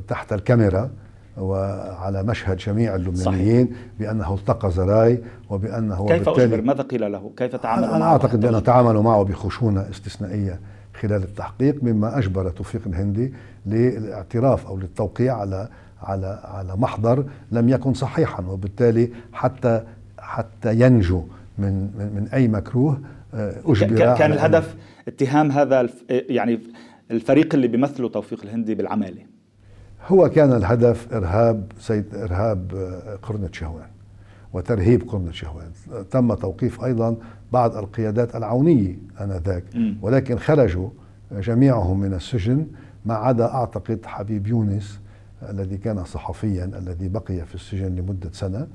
تحت 0.08 0.32
الكاميرا. 0.32 0.90
وعلى 1.38 2.22
مشهد 2.22 2.56
جميع 2.56 2.94
اللبنانيين 2.94 3.66
صحيح. 3.66 3.78
بأنه 3.98 4.34
التقى 4.34 4.70
زراي 4.70 5.18
وبأنه 5.50 6.06
كيف 6.06 6.28
اجبر 6.28 6.62
ماذا 6.62 6.82
قيل 6.82 7.12
له؟ 7.12 7.30
كيف 7.36 7.56
تعامل 7.56 7.82
معه؟ 7.82 7.96
أنا 7.96 8.04
اعتقد 8.04 8.40
بانه 8.40 8.58
تعاملوا 8.60 9.02
معه 9.02 9.22
بخشونة 9.22 9.90
استثنائية 9.90 10.60
خلال 11.00 11.22
التحقيق 11.22 11.82
مما 11.82 12.18
أجبر 12.18 12.50
توفيق 12.50 12.80
الهندي 12.86 13.32
للاعتراف 13.66 14.66
أو 14.66 14.78
للتوقيع 14.78 15.36
على 15.36 15.68
على 16.02 16.40
على 16.44 16.76
محضر 16.76 17.24
لم 17.52 17.68
يكن 17.68 17.94
صحيحا 17.94 18.42
وبالتالي 18.42 19.10
حتى 19.32 19.82
حتى 20.18 20.80
ينجو 20.80 21.24
من 21.58 21.72
من, 21.72 22.12
من 22.14 22.28
أي 22.34 22.48
مكروه 22.48 23.00
آه، 23.34 23.54
أجبر 23.66 24.14
كان 24.14 24.32
الهدف 24.32 24.76
اتهام 25.08 25.50
هذا 25.50 25.88
يعني 26.08 26.60
الفريق 27.10 27.54
اللي 27.54 27.68
بيمثله 27.68 28.08
توفيق 28.08 28.42
الهندي 28.44 28.74
بالعمالة 28.74 29.31
هو 30.06 30.28
كان 30.28 30.52
الهدف 30.52 31.14
إرهاب 31.14 31.64
سيد 31.78 32.14
إرهاب 32.14 32.74
آه، 32.74 33.16
قرنة 33.22 33.48
شهوان 33.52 33.86
وترهيب 34.52 35.08
قرنة 35.08 35.32
شهوان 35.32 35.70
تم 36.10 36.34
توقيف 36.34 36.84
أيضا 36.84 37.16
بعض 37.52 37.76
القيادات 37.76 38.36
العونية 38.36 38.96
آنذاك 39.20 39.64
ولكن 40.02 40.38
خرجوا 40.38 40.88
جميعهم 41.32 42.00
من 42.00 42.14
السجن 42.14 42.66
ما 43.06 43.14
عدا 43.14 43.44
أعتقد 43.54 43.98
حبيب 44.06 44.46
يونس 44.46 45.00
الذي 45.50 45.76
كان 45.76 46.04
صحفيا 46.04 46.64
الذي 46.64 47.08
بقي 47.08 47.44
في 47.46 47.54
السجن 47.54 47.94
لمدة 47.94 48.30
سنة. 48.32 48.66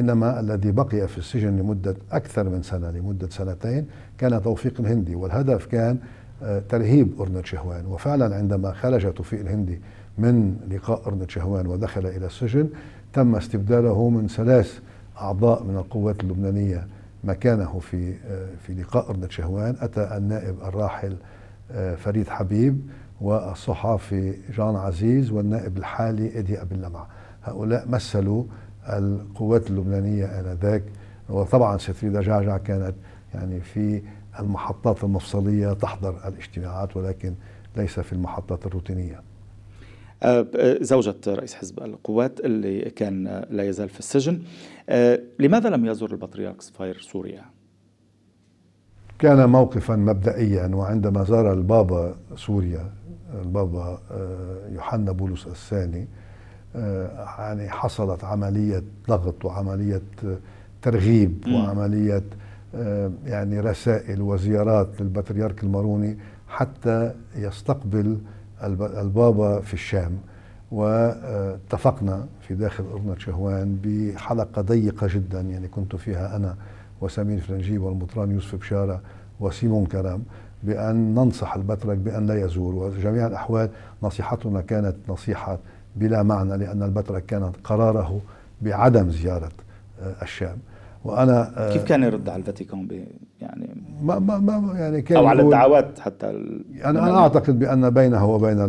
إنما 0.00 0.40
الذي 0.40 0.70
بقي 0.72 1.08
في 1.08 1.18
السجن 1.18 1.56
لمدة 1.56 1.96
أكثر 2.12 2.48
من 2.48 2.62
سنة 2.62 2.90
لمدة 2.90 3.28
سنتين 3.30 3.86
كان 4.18 4.42
توفيق 4.42 4.80
الهندي 4.80 5.14
والهدف 5.14 5.66
كان 5.66 5.98
آه، 6.42 6.62
ترهيب 6.68 7.20
أرنة 7.20 7.42
شهوان 7.42 7.86
وفعلا 7.86 8.36
عندما 8.36 8.72
خرج 8.72 9.14
توفيق 9.14 9.40
الهندي 9.40 9.80
من 10.18 10.56
لقاء 10.70 11.06
أرنة 11.06 11.26
شهوان 11.28 11.66
ودخل 11.66 12.06
إلى 12.06 12.26
السجن 12.26 12.68
تم 13.12 13.34
استبداله 13.34 14.08
من 14.08 14.28
ثلاث 14.28 14.78
أعضاء 15.20 15.62
من 15.62 15.76
القوات 15.76 16.20
اللبنانية 16.20 16.86
مكانه 17.24 17.78
في 17.78 18.14
آه، 18.26 18.48
في 18.66 18.74
لقاء 18.74 19.10
أرنة 19.10 19.28
شهوان. 19.28 19.76
أتى 19.80 20.16
النائب 20.16 20.56
الراحل 20.64 21.16
آه، 21.70 21.94
فريد 21.94 22.28
حبيب 22.28 22.80
والصحافي 23.20 24.34
جان 24.56 24.76
عزيز 24.76 25.30
والنائب 25.30 25.78
الحالي 25.78 26.38
إدي 26.38 26.62
أبي 26.62 26.74
اللمع 26.74 27.06
هؤلاء 27.44 27.88
مثلوا 27.88 28.44
القوات 28.88 29.70
اللبنانية 29.70 30.24
آنذاك. 30.24 30.82
وطبعا 31.28 31.78
ستريدا 31.78 32.20
جعجع 32.20 32.56
كانت 32.56 32.94
يعني 33.34 33.60
في 33.60 34.02
المحطات 34.40 35.04
المفصلية 35.04 35.72
تحضر 35.72 36.28
الاجتماعات 36.28 36.96
ولكن 36.96 37.34
ليس 37.76 38.00
في 38.00 38.12
المحطات 38.12 38.66
الروتينية. 38.66 39.20
زوجة 40.80 41.14
رئيس 41.28 41.54
حزب 41.54 41.82
القوات 41.82 42.40
اللي 42.40 42.80
كان 42.80 43.44
لا 43.50 43.62
يزال 43.68 43.88
في 43.88 43.98
السجن 43.98 44.42
آه، 44.88 45.20
لماذا 45.38 45.70
لم 45.70 45.86
يزور 45.86 46.10
البطريرك 46.10 46.62
صفير 46.62 47.00
سوريا؟ 47.00 47.44
كان 49.18 49.48
موقفا 49.48 49.96
مبدئيا 49.96 50.66
وعندما 50.66 51.24
زار 51.24 51.52
البابا 51.52 52.16
سوريا 52.36 52.92
البابا 53.34 54.00
يوحنا 54.72 55.12
بولس 55.12 55.46
الثاني 55.46 56.08
يعني 56.74 57.70
حصلت 57.70 58.24
عملية 58.24 58.82
ضغط 59.08 59.44
وعملية 59.44 60.02
ترغيب 60.82 61.44
وعملية 61.48 62.22
يعني 63.26 63.60
رسائل 63.60 64.22
وزيارات 64.22 65.00
للبطريرك 65.00 65.62
الماروني 65.64 66.18
حتى 66.48 67.14
يستقبل 67.36 68.18
البابا 68.62 69.60
في 69.60 69.74
الشام 69.74 70.18
واتفقنا 70.72 72.26
في 72.40 72.54
داخل 72.54 72.84
أرنة 72.92 73.18
شهوان 73.18 73.78
بحلقة 73.84 74.62
ضيقة 74.62 75.06
جدا 75.10 75.40
يعني 75.40 75.68
كنت 75.68 75.96
فيها 75.96 76.36
أنا 76.36 76.56
وسمير 77.00 77.40
فرنجي 77.40 77.78
والمطران 77.78 78.30
يوسف 78.30 78.54
بشارة 78.54 79.00
وسيمون 79.40 79.86
كرام 79.86 80.22
بأن 80.62 81.14
ننصح 81.14 81.54
البترك 81.54 81.96
بأن 81.98 82.26
لا 82.26 82.44
يزور 82.44 82.74
وجميع 82.74 83.26
الأحوال 83.26 83.70
نصيحتنا 84.02 84.60
كانت 84.60 84.96
نصيحة 85.08 85.58
بلا 85.96 86.22
معنى 86.22 86.56
لأن 86.56 86.82
البترك 86.82 87.26
كان 87.26 87.52
قراره 87.64 88.20
بعدم 88.62 89.10
زيارة 89.10 89.52
آه، 90.02 90.14
الشام. 90.22 90.56
وأنا 91.04 91.52
آه، 91.68 91.72
كيف 91.72 91.84
كان 91.84 92.02
يرد 92.02 92.28
على 92.28 92.40
الفاتيكان 92.40 92.88
يعني 93.40 93.68
ما 94.02 94.18
ما 94.18 94.38
ما 94.38 94.78
يعني 94.78 95.02
كان 95.02 95.16
أو 95.16 95.26
على 95.26 95.42
الدعوات 95.42 95.98
حتى 96.00 96.26
يعني 96.74 96.98
أنا 96.98 97.18
أعتقد 97.18 97.58
بأن 97.58 97.90
بينه 97.90 98.26
وبين 98.26 98.60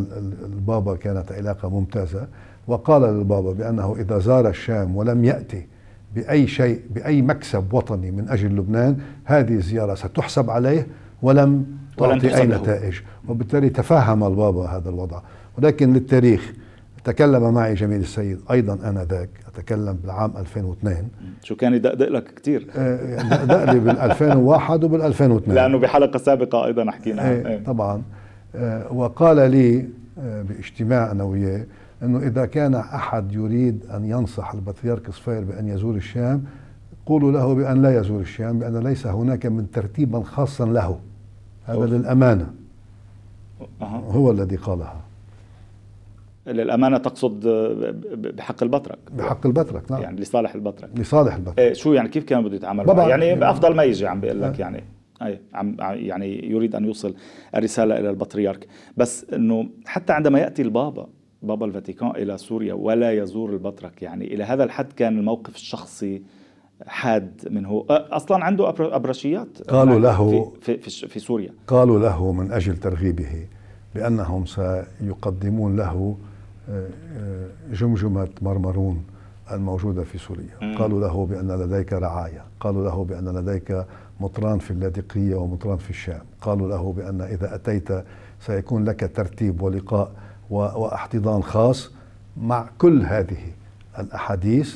البابا 0.46 0.96
كانت 0.96 1.32
علاقة 1.32 1.70
ممتازة. 1.70 2.28
وقال 2.68 3.02
للبابا 3.02 3.52
بأنه 3.52 3.96
إذا 4.00 4.20
زار 4.20 4.50
الشام 4.50 4.96
ولم 4.96 5.26
يأتي 5.26 5.68
بأي 6.16 6.48
شيء 6.48 6.82
بأي 6.90 7.22
مكسب 7.22 7.74
وطني 7.74 8.12
من 8.12 8.30
أجل 8.30 8.56
لبنان 8.56 8.98
هذه 9.26 9.54
الزيارة 9.54 9.96
ستحسب 9.96 10.50
عليه 10.50 10.88
ولم 11.22 11.66
تعطي 11.98 12.36
أي 12.36 12.48
نتائج. 12.48 12.96
وبالتالي 13.28 13.70
تفهم 13.70 14.24
البابا 14.24 14.66
هذا 14.66 14.90
الوضع. 14.90 15.22
ولكن 15.58 15.94
للتاريخ 15.94 16.54
تكلم 17.04 17.54
معي 17.54 17.74
جميل 17.74 18.02
السيد 18.02 18.40
أيضا 18.52 18.74
آنذاك 18.90 19.30
أتكلم 19.48 19.94
بالعام 19.94 20.34
2002 20.38 21.08
شو 21.44 21.56
كان 21.56 21.74
يدقدق 21.74 22.10
لك 22.10 22.34
كثير 22.34 22.68
آه، 22.76 23.22
دقدق 23.22 23.72
لي 23.74 23.80
بال 23.80 24.00
2001 24.00 24.84
وبال 24.84 25.02
2002 25.02 25.56
لأنه 25.56 25.78
بحلقة 25.78 26.18
سابقة 26.18 26.66
أيضا 26.66 26.92
حكينا 26.92 27.30
إيه 27.30 27.48
إيه. 27.48 27.64
طبعا. 27.64 28.02
آه، 28.56 28.94
وقال 28.94 29.52
لي 29.52 29.86
آه، 30.20 30.42
باجتماع 30.42 31.12
أنا 31.12 31.24
وياه 31.24 31.66
إنه 32.04 32.20
إذا 32.20 32.46
كان 32.46 32.76
أحد 32.76 33.32
يريد 33.32 33.86
أن 33.96 34.06
ينصح 34.06 34.54
البطريرك 34.54 35.12
صفير 35.12 35.44
بأن 35.44 35.68
يزور 35.68 35.96
الشام 35.96 36.44
قولوا 37.06 37.32
له 37.32 37.56
بأن 37.56 37.82
لا 37.82 38.00
يزور 38.00 38.22
الشام 38.22 38.60
بأن 38.60 38.78
ليس 38.78 39.08
هناك 39.08 39.46
من 39.46 39.72
ترتيبا 39.72 40.24
خاصا 40.24 40.66
له. 40.66 41.00
هذا 41.66 41.86
للأمانة. 41.86 42.54
أه. 43.82 43.86
هو 43.86 44.32
الذي 44.32 44.56
قالها. 44.56 45.07
للأمانة 46.48 46.98
تقصد 46.98 47.48
بحق 48.38 48.64
البطرك 48.64 49.00
بحق 49.12 49.46
البطرك 49.46 49.92
نعم. 49.92 50.02
يعني 50.02 50.22
لصالح 50.22 50.56
البطرك 50.56 50.90
لصالح 50.96 51.36
البطرك 51.36 51.60
إيه 51.60 51.74
شو 51.74 51.94
يعني 51.94 52.10
كيف 52.10 52.24
كان 52.24 52.44
بده 52.44 52.56
يتعامل 52.56 52.86
طبعاً. 52.86 53.10
يعني 53.10 53.36
بأفضل 53.36 53.76
ما 53.76 53.84
يجي 53.84 54.08
عم 54.08 54.22
بيقول 54.22 54.42
لك 54.42 54.56
أه. 54.56 54.62
يعني. 54.62 54.84
أي 55.22 55.40
عم 55.54 55.78
يعني 55.80 56.52
يريد 56.52 56.76
أن 56.76 56.86
يوصل 56.86 57.16
الرسالة 57.56 58.00
إلى 58.00 58.10
البطريرك. 58.10 58.68
بس 58.98 59.26
إنه 59.34 59.70
حتى 59.86 60.14
عندما 60.14 60.40
يأتي 60.40 60.62
البابا 60.62 61.08
بابا 61.42 61.66
الفاتيكان 61.66 62.10
إلى 62.10 62.38
سوريا 62.38 62.74
ولا 62.74 63.12
يزور 63.12 63.50
البطرك 63.50 64.02
يعني 64.02 64.34
إلى 64.34 64.44
هذا 64.44 64.64
الحد 64.64 64.94
كان 64.94 65.18
الموقف 65.18 65.56
الشخصي 65.56 66.22
حاد 66.88 67.48
منه. 67.52 67.86
أصلا 67.90 68.46
عنده 68.46 68.70
أبرشيات 68.70 69.62
قالوا 69.62 70.00
له 70.00 70.52
في, 70.62 70.78
في, 70.78 71.08
في 71.08 71.20
سوريا. 71.20 71.54
قالوا 71.68 72.00
له 72.00 72.32
من 72.32 72.52
أجل 72.52 72.78
ترغيبه 72.78 73.48
بأنهم 73.96 74.46
سيقدمون 74.46 75.76
له 75.76 76.18
آه، 76.70 76.88
آه، 77.18 77.48
جمجمة 77.74 78.28
مرمرون 78.42 79.04
الموجودة 79.52 80.04
في 80.04 80.18
سوريا. 80.18 80.78
قالوا 80.80 81.02
له 81.02 81.26
بأن 81.26 81.52
لديك 81.52 81.94
رعاية. 81.94 82.44
قالوا 82.60 82.84
له 82.90 83.04
بأن 83.04 83.28
لديك 83.38 83.86
مطران 84.20 84.60
في 84.60 84.72
اللاذقيه 84.72 85.36
ومطران 85.36 85.78
في 85.78 85.90
الشام. 85.90 86.22
قالوا 86.42 86.70
له 86.70 86.94
بأن 86.94 87.22
إذا 87.22 87.56
أتيت 87.56 87.90
سيكون 88.42 88.86
لك 88.86 89.12
ترتيب 89.16 89.62
ولقاء 89.62 90.12
واحتضان 90.50 91.44
خاص 91.44 91.92
مع 92.38 92.70
كل 92.78 93.02
هذه 93.06 93.38
الأحاديث. 94.00 94.76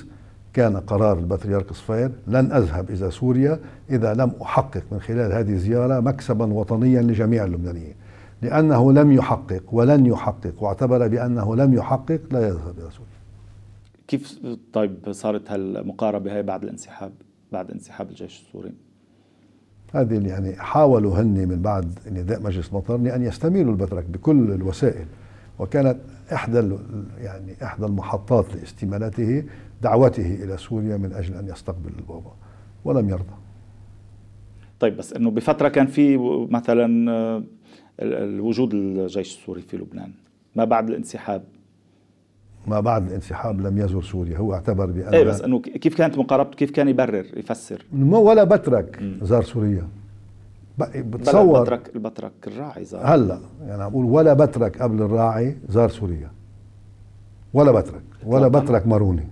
كان 0.54 0.78
قرار 0.78 1.20
البطريرك 1.20 1.74
صفير 1.74 2.12
لن 2.28 2.52
أذهب 2.52 2.90
إلى 2.90 3.12
سوريا 3.12 3.60
إذا 3.90 4.14
لم 4.14 4.32
أحقق 4.42 4.84
من 4.92 5.02
خلال 5.02 5.32
هذه 5.34 5.52
الزيارة 5.52 6.00
مكسبا 6.00 6.54
وطنيا 6.54 7.02
لجميع 7.02 7.44
اللبنانيين. 7.46 7.94
لأنه 8.42 8.94
لم 8.94 9.12
يحقق 9.12 9.64
ولن 9.72 10.06
يحقق 10.06 10.64
واعتبر 10.64 11.08
بأنه 11.08 11.56
لم 11.56 11.74
يحقق 11.74 12.22
لا 12.32 12.48
يذهب 12.48 12.80
إلى 12.80 12.90
سوريا 12.92 13.12
كيف 14.08 14.40
طيب 14.74 15.12
صارت 15.12 15.52
هالمقاربة 15.52 16.34
هي 16.34 16.44
بعد 16.44 16.64
الانسحاب 16.64 17.12
بعد 17.52 17.72
انسحاب 17.72 18.10
الجيش 18.10 18.42
السوري؟ 18.42 18.72
هذه 19.94 20.28
يعني 20.28 20.56
حاولوا 20.56 21.22
هن 21.22 21.48
من 21.48 21.62
بعد 21.62 22.00
نداء 22.12 22.42
مجلس 22.42 22.74
مطرني 22.74 23.16
أن 23.16 23.24
يستميلوا 23.24 23.72
البترك 23.72 24.06
بكل 24.06 24.52
الوسائل 24.52 25.06
وكانت 25.60 25.98
إحدى 26.34 26.76
يعني 27.18 27.56
إحدى 27.64 27.86
المحطات 27.86 28.56
لاستمالته 28.56 29.44
دعوته 29.82 30.44
إلى 30.44 30.58
سوريا 30.58 30.98
من 30.98 31.14
أجل 31.14 31.36
أن 31.36 31.48
يستقبل 31.48 31.92
البابا 32.00 32.32
ولم 32.86 33.10
يرضى. 33.10 33.36
طيب 34.80 34.98
بس 34.98 35.14
إنه 35.14 35.32
بفترة 35.32 35.70
كان 35.70 35.88
في 35.88 36.18
مثلا 36.50 36.88
الوجود 38.02 38.74
الجيش 38.74 39.38
السوري 39.38 39.62
في 39.62 39.78
لبنان. 39.78 40.12
ما 40.56 40.64
بعد 40.64 40.90
الانسحاب؟ 40.90 41.44
ما 42.68 42.80
بعد 42.80 43.08
الانسحاب 43.08 43.62
لم 43.62 43.78
يزور 43.78 44.04
سوريا. 44.04 44.38
هو 44.38 44.54
اعتبر 44.54 44.86
بأن 44.86 45.14
إيه 45.14 45.24
بس 45.24 45.42
أنه 45.42 45.60
كيف 45.60 45.98
كانت 45.98 46.18
مقاربته 46.18 46.56
كيف 46.56 46.72
كان 46.72 46.88
يبرر 46.88 47.26
يفسر؟ 47.38 47.86
ولا 48.02 48.44
بترك 48.44 49.04
زار 49.22 49.44
سوريا. 49.44 49.88
بتصور. 50.96 51.60
البترك 51.60 51.96
البترك 51.96 52.32
الراعي 52.48 52.86
زار. 52.86 53.02
هلا 53.04 53.40
يعني 53.62 53.90
بقول 53.90 54.06
ولا 54.06 54.34
بترك 54.34 54.82
قبل 54.82 55.02
الراعي 55.02 55.58
زار 55.70 55.90
سوريا. 55.90 56.32
ولا 57.54 57.72
بترك. 57.72 58.04
ولا 58.26 58.48
بترك 58.48 58.88
ماروني. 58.88 59.28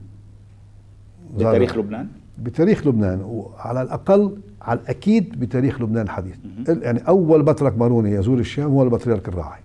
بتاريخ 1.37 1.77
لبنان؟ 1.77 2.07
بتاريخ 2.37 2.87
لبنان. 2.87 3.21
وعلى 3.21 3.81
الأقل 3.81 4.37
على 4.61 4.79
الأكيد 4.79 5.39
بتاريخ 5.39 5.81
لبنان 5.81 6.05
الحديث. 6.05 6.35
يعني 6.67 7.07
أول 7.07 7.43
بطرك 7.43 7.77
ماروني 7.77 8.11
يزور 8.11 8.39
الشام 8.39 8.71
هو 8.71 8.83
البطريرك 8.83 9.27
الراعي. 9.27 9.59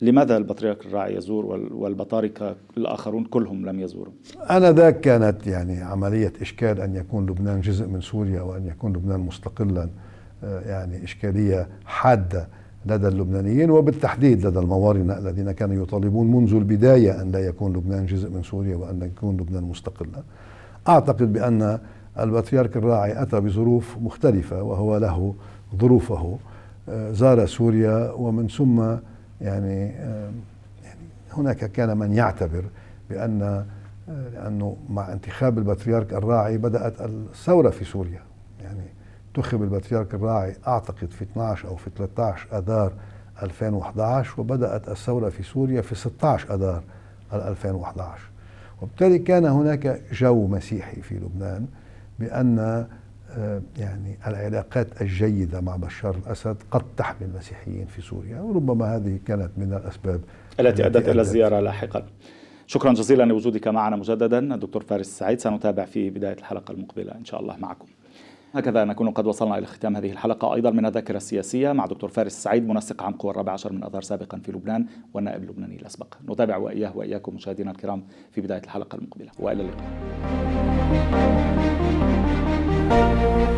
لماذا 0.00 0.36
البطريرك 0.36 0.86
الراعي 0.86 1.16
يزور 1.16 1.46
والبطاركة 1.70 2.56
الآخرون 2.76 3.24
كلهم 3.24 3.66
لم 3.66 3.80
يزوروا؟ 3.80 4.12
أنا 4.50 4.72
ذاك 4.72 5.00
كانت 5.00 5.46
يعني 5.46 5.82
عملية 5.82 6.32
إشكال 6.40 6.80
أن 6.80 6.94
يكون 6.96 7.26
لبنان 7.26 7.60
جزء 7.60 7.86
من 7.86 8.00
سوريا 8.00 8.42
وأن 8.42 8.66
يكون 8.66 8.92
لبنان 8.92 9.20
مستقلا 9.20 9.88
آه، 10.44 10.60
يعني 10.60 11.04
إشكالية 11.04 11.68
حادة 11.84 12.48
لدى 12.86 13.08
اللبنانيين 13.08 13.70
وبالتحديد 13.70 14.46
لدى 14.46 14.58
الموارنة 14.58 15.18
الذين 15.18 15.52
كانوا 15.52 15.82
يطالبون 15.82 16.30
منذ 16.30 16.54
البداية 16.54 17.22
أن 17.22 17.30
لا 17.30 17.38
يكون 17.38 17.72
لبنان 17.72 18.06
جزء 18.06 18.30
من 18.30 18.42
سوريا 18.42 18.76
وأن 18.76 19.02
يكون 19.02 19.36
لبنان 19.36 19.62
مستقلا. 19.62 20.22
أعتقد 20.88 21.32
بأن 21.32 21.78
البطريرك 22.20 22.76
الراعي 22.76 23.22
أتى 23.22 23.40
بظروف 23.40 23.96
مختلفة 24.00 24.62
وهو 24.62 24.96
له 24.96 25.34
ظروفه. 25.76 26.38
آه، 26.88 27.12
زار 27.12 27.46
سوريا 27.46 28.10
ومن 28.10 28.48
ثم 28.48 28.80
يعني 29.40 29.84
يعني 30.84 31.06
هناك 31.32 31.56
كان 31.56 31.96
من 31.96 32.12
يعتبر 32.12 32.64
بأن 33.10 33.64
لأنه 34.08 34.76
مع 34.88 35.12
انتخاب 35.12 35.58
البطريرك 35.58 36.12
الراعي 36.12 36.58
بدأت 36.58 37.00
الثورة 37.00 37.70
في 37.70 37.84
سوريا. 37.84 38.22
يعني 38.60 38.84
انتخب 39.28 39.62
البطريرك 39.62 40.14
الراعي 40.14 40.56
أعتقد 40.66 41.10
في 41.10 41.22
12 41.22 41.68
أو 41.68 41.76
في 41.76 41.90
13 41.96 42.58
أذار 42.58 42.92
2011 43.42 44.40
وبدأت 44.40 44.88
الثورة 44.88 45.28
في 45.28 45.42
سوريا 45.42 45.80
في 45.80 45.94
16 45.94 46.54
أذار 46.54 46.82
2011 47.32 48.30
وبالتالي 48.82 49.18
كان 49.18 49.44
هناك 49.44 50.00
جو 50.12 50.46
مسيحي 50.46 51.02
في 51.02 51.14
لبنان. 51.14 51.66
بأن 52.18 52.86
آه، 53.30 53.62
يعني 53.78 54.18
العلاقات 54.26 55.02
الجيدة 55.02 55.60
مع 55.60 55.76
بشار 55.76 56.16
الأسد 56.26 56.56
قد 56.70 56.82
تحمي 56.96 57.26
المسيحيين 57.26 57.86
في 57.86 58.02
سوريا 58.02 58.40
وربما 58.40 58.96
هذه 58.96 59.18
كانت 59.26 59.50
من 59.56 59.72
الأسباب 59.72 60.20
التي 60.60 60.86
أدت 60.86 61.08
إلى 61.08 61.20
الزيارة 61.20 61.60
لاحقا. 61.60 62.06
شكرا 62.66 62.92
جزيلا 62.92 63.24
لوجودك 63.24 63.68
معنا 63.68 63.96
مجددا. 63.96 64.54
الدكتور 64.54 64.82
فارس 64.82 65.08
السعيد 65.08 65.40
سنتابع 65.40 65.84
في 65.84 66.10
بداية 66.10 66.36
الحلقة 66.36 66.72
المقبلة 66.72 67.12
إن 67.14 67.24
شاء 67.24 67.40
الله 67.40 67.56
معكم. 67.56 67.86
هكذا 68.54 68.84
نكون 68.84 69.10
قد 69.10 69.26
وصلنا 69.26 69.58
إلى 69.58 69.66
ختام 69.66 69.96
هذه 69.96 70.10
الحلقة. 70.12 70.54
أيضا 70.54 70.70
من 70.70 70.86
الذاكرة 70.86 71.16
السياسية 71.16 71.72
مع 71.72 71.86
دكتور 71.86 72.10
فارس 72.10 72.36
السعيد 72.36 72.68
منسق 72.68 73.02
عام 73.02 73.12
قوى 73.12 73.30
الرابع 73.30 73.52
عشر 73.52 73.72
من 73.72 73.84
أذار 73.84 74.02
سابقا 74.02 74.38
في 74.38 74.52
لبنان 74.52 74.86
والنائب 75.14 75.42
اللبناني 75.42 75.76
الأسبق. 75.76 76.14
نتابع 76.28 76.56
وإياه 76.56 76.96
وإياكم 76.96 77.34
مشاهدينا 77.34 77.70
الكرام 77.70 78.04
في 78.32 78.40
بداية 78.40 78.62
الحلقة 78.64 78.96
المقبلة. 78.96 79.30
وإلى 79.38 79.62
اللقاء. 79.62 81.57
Thank 82.88 83.50
you. 83.52 83.57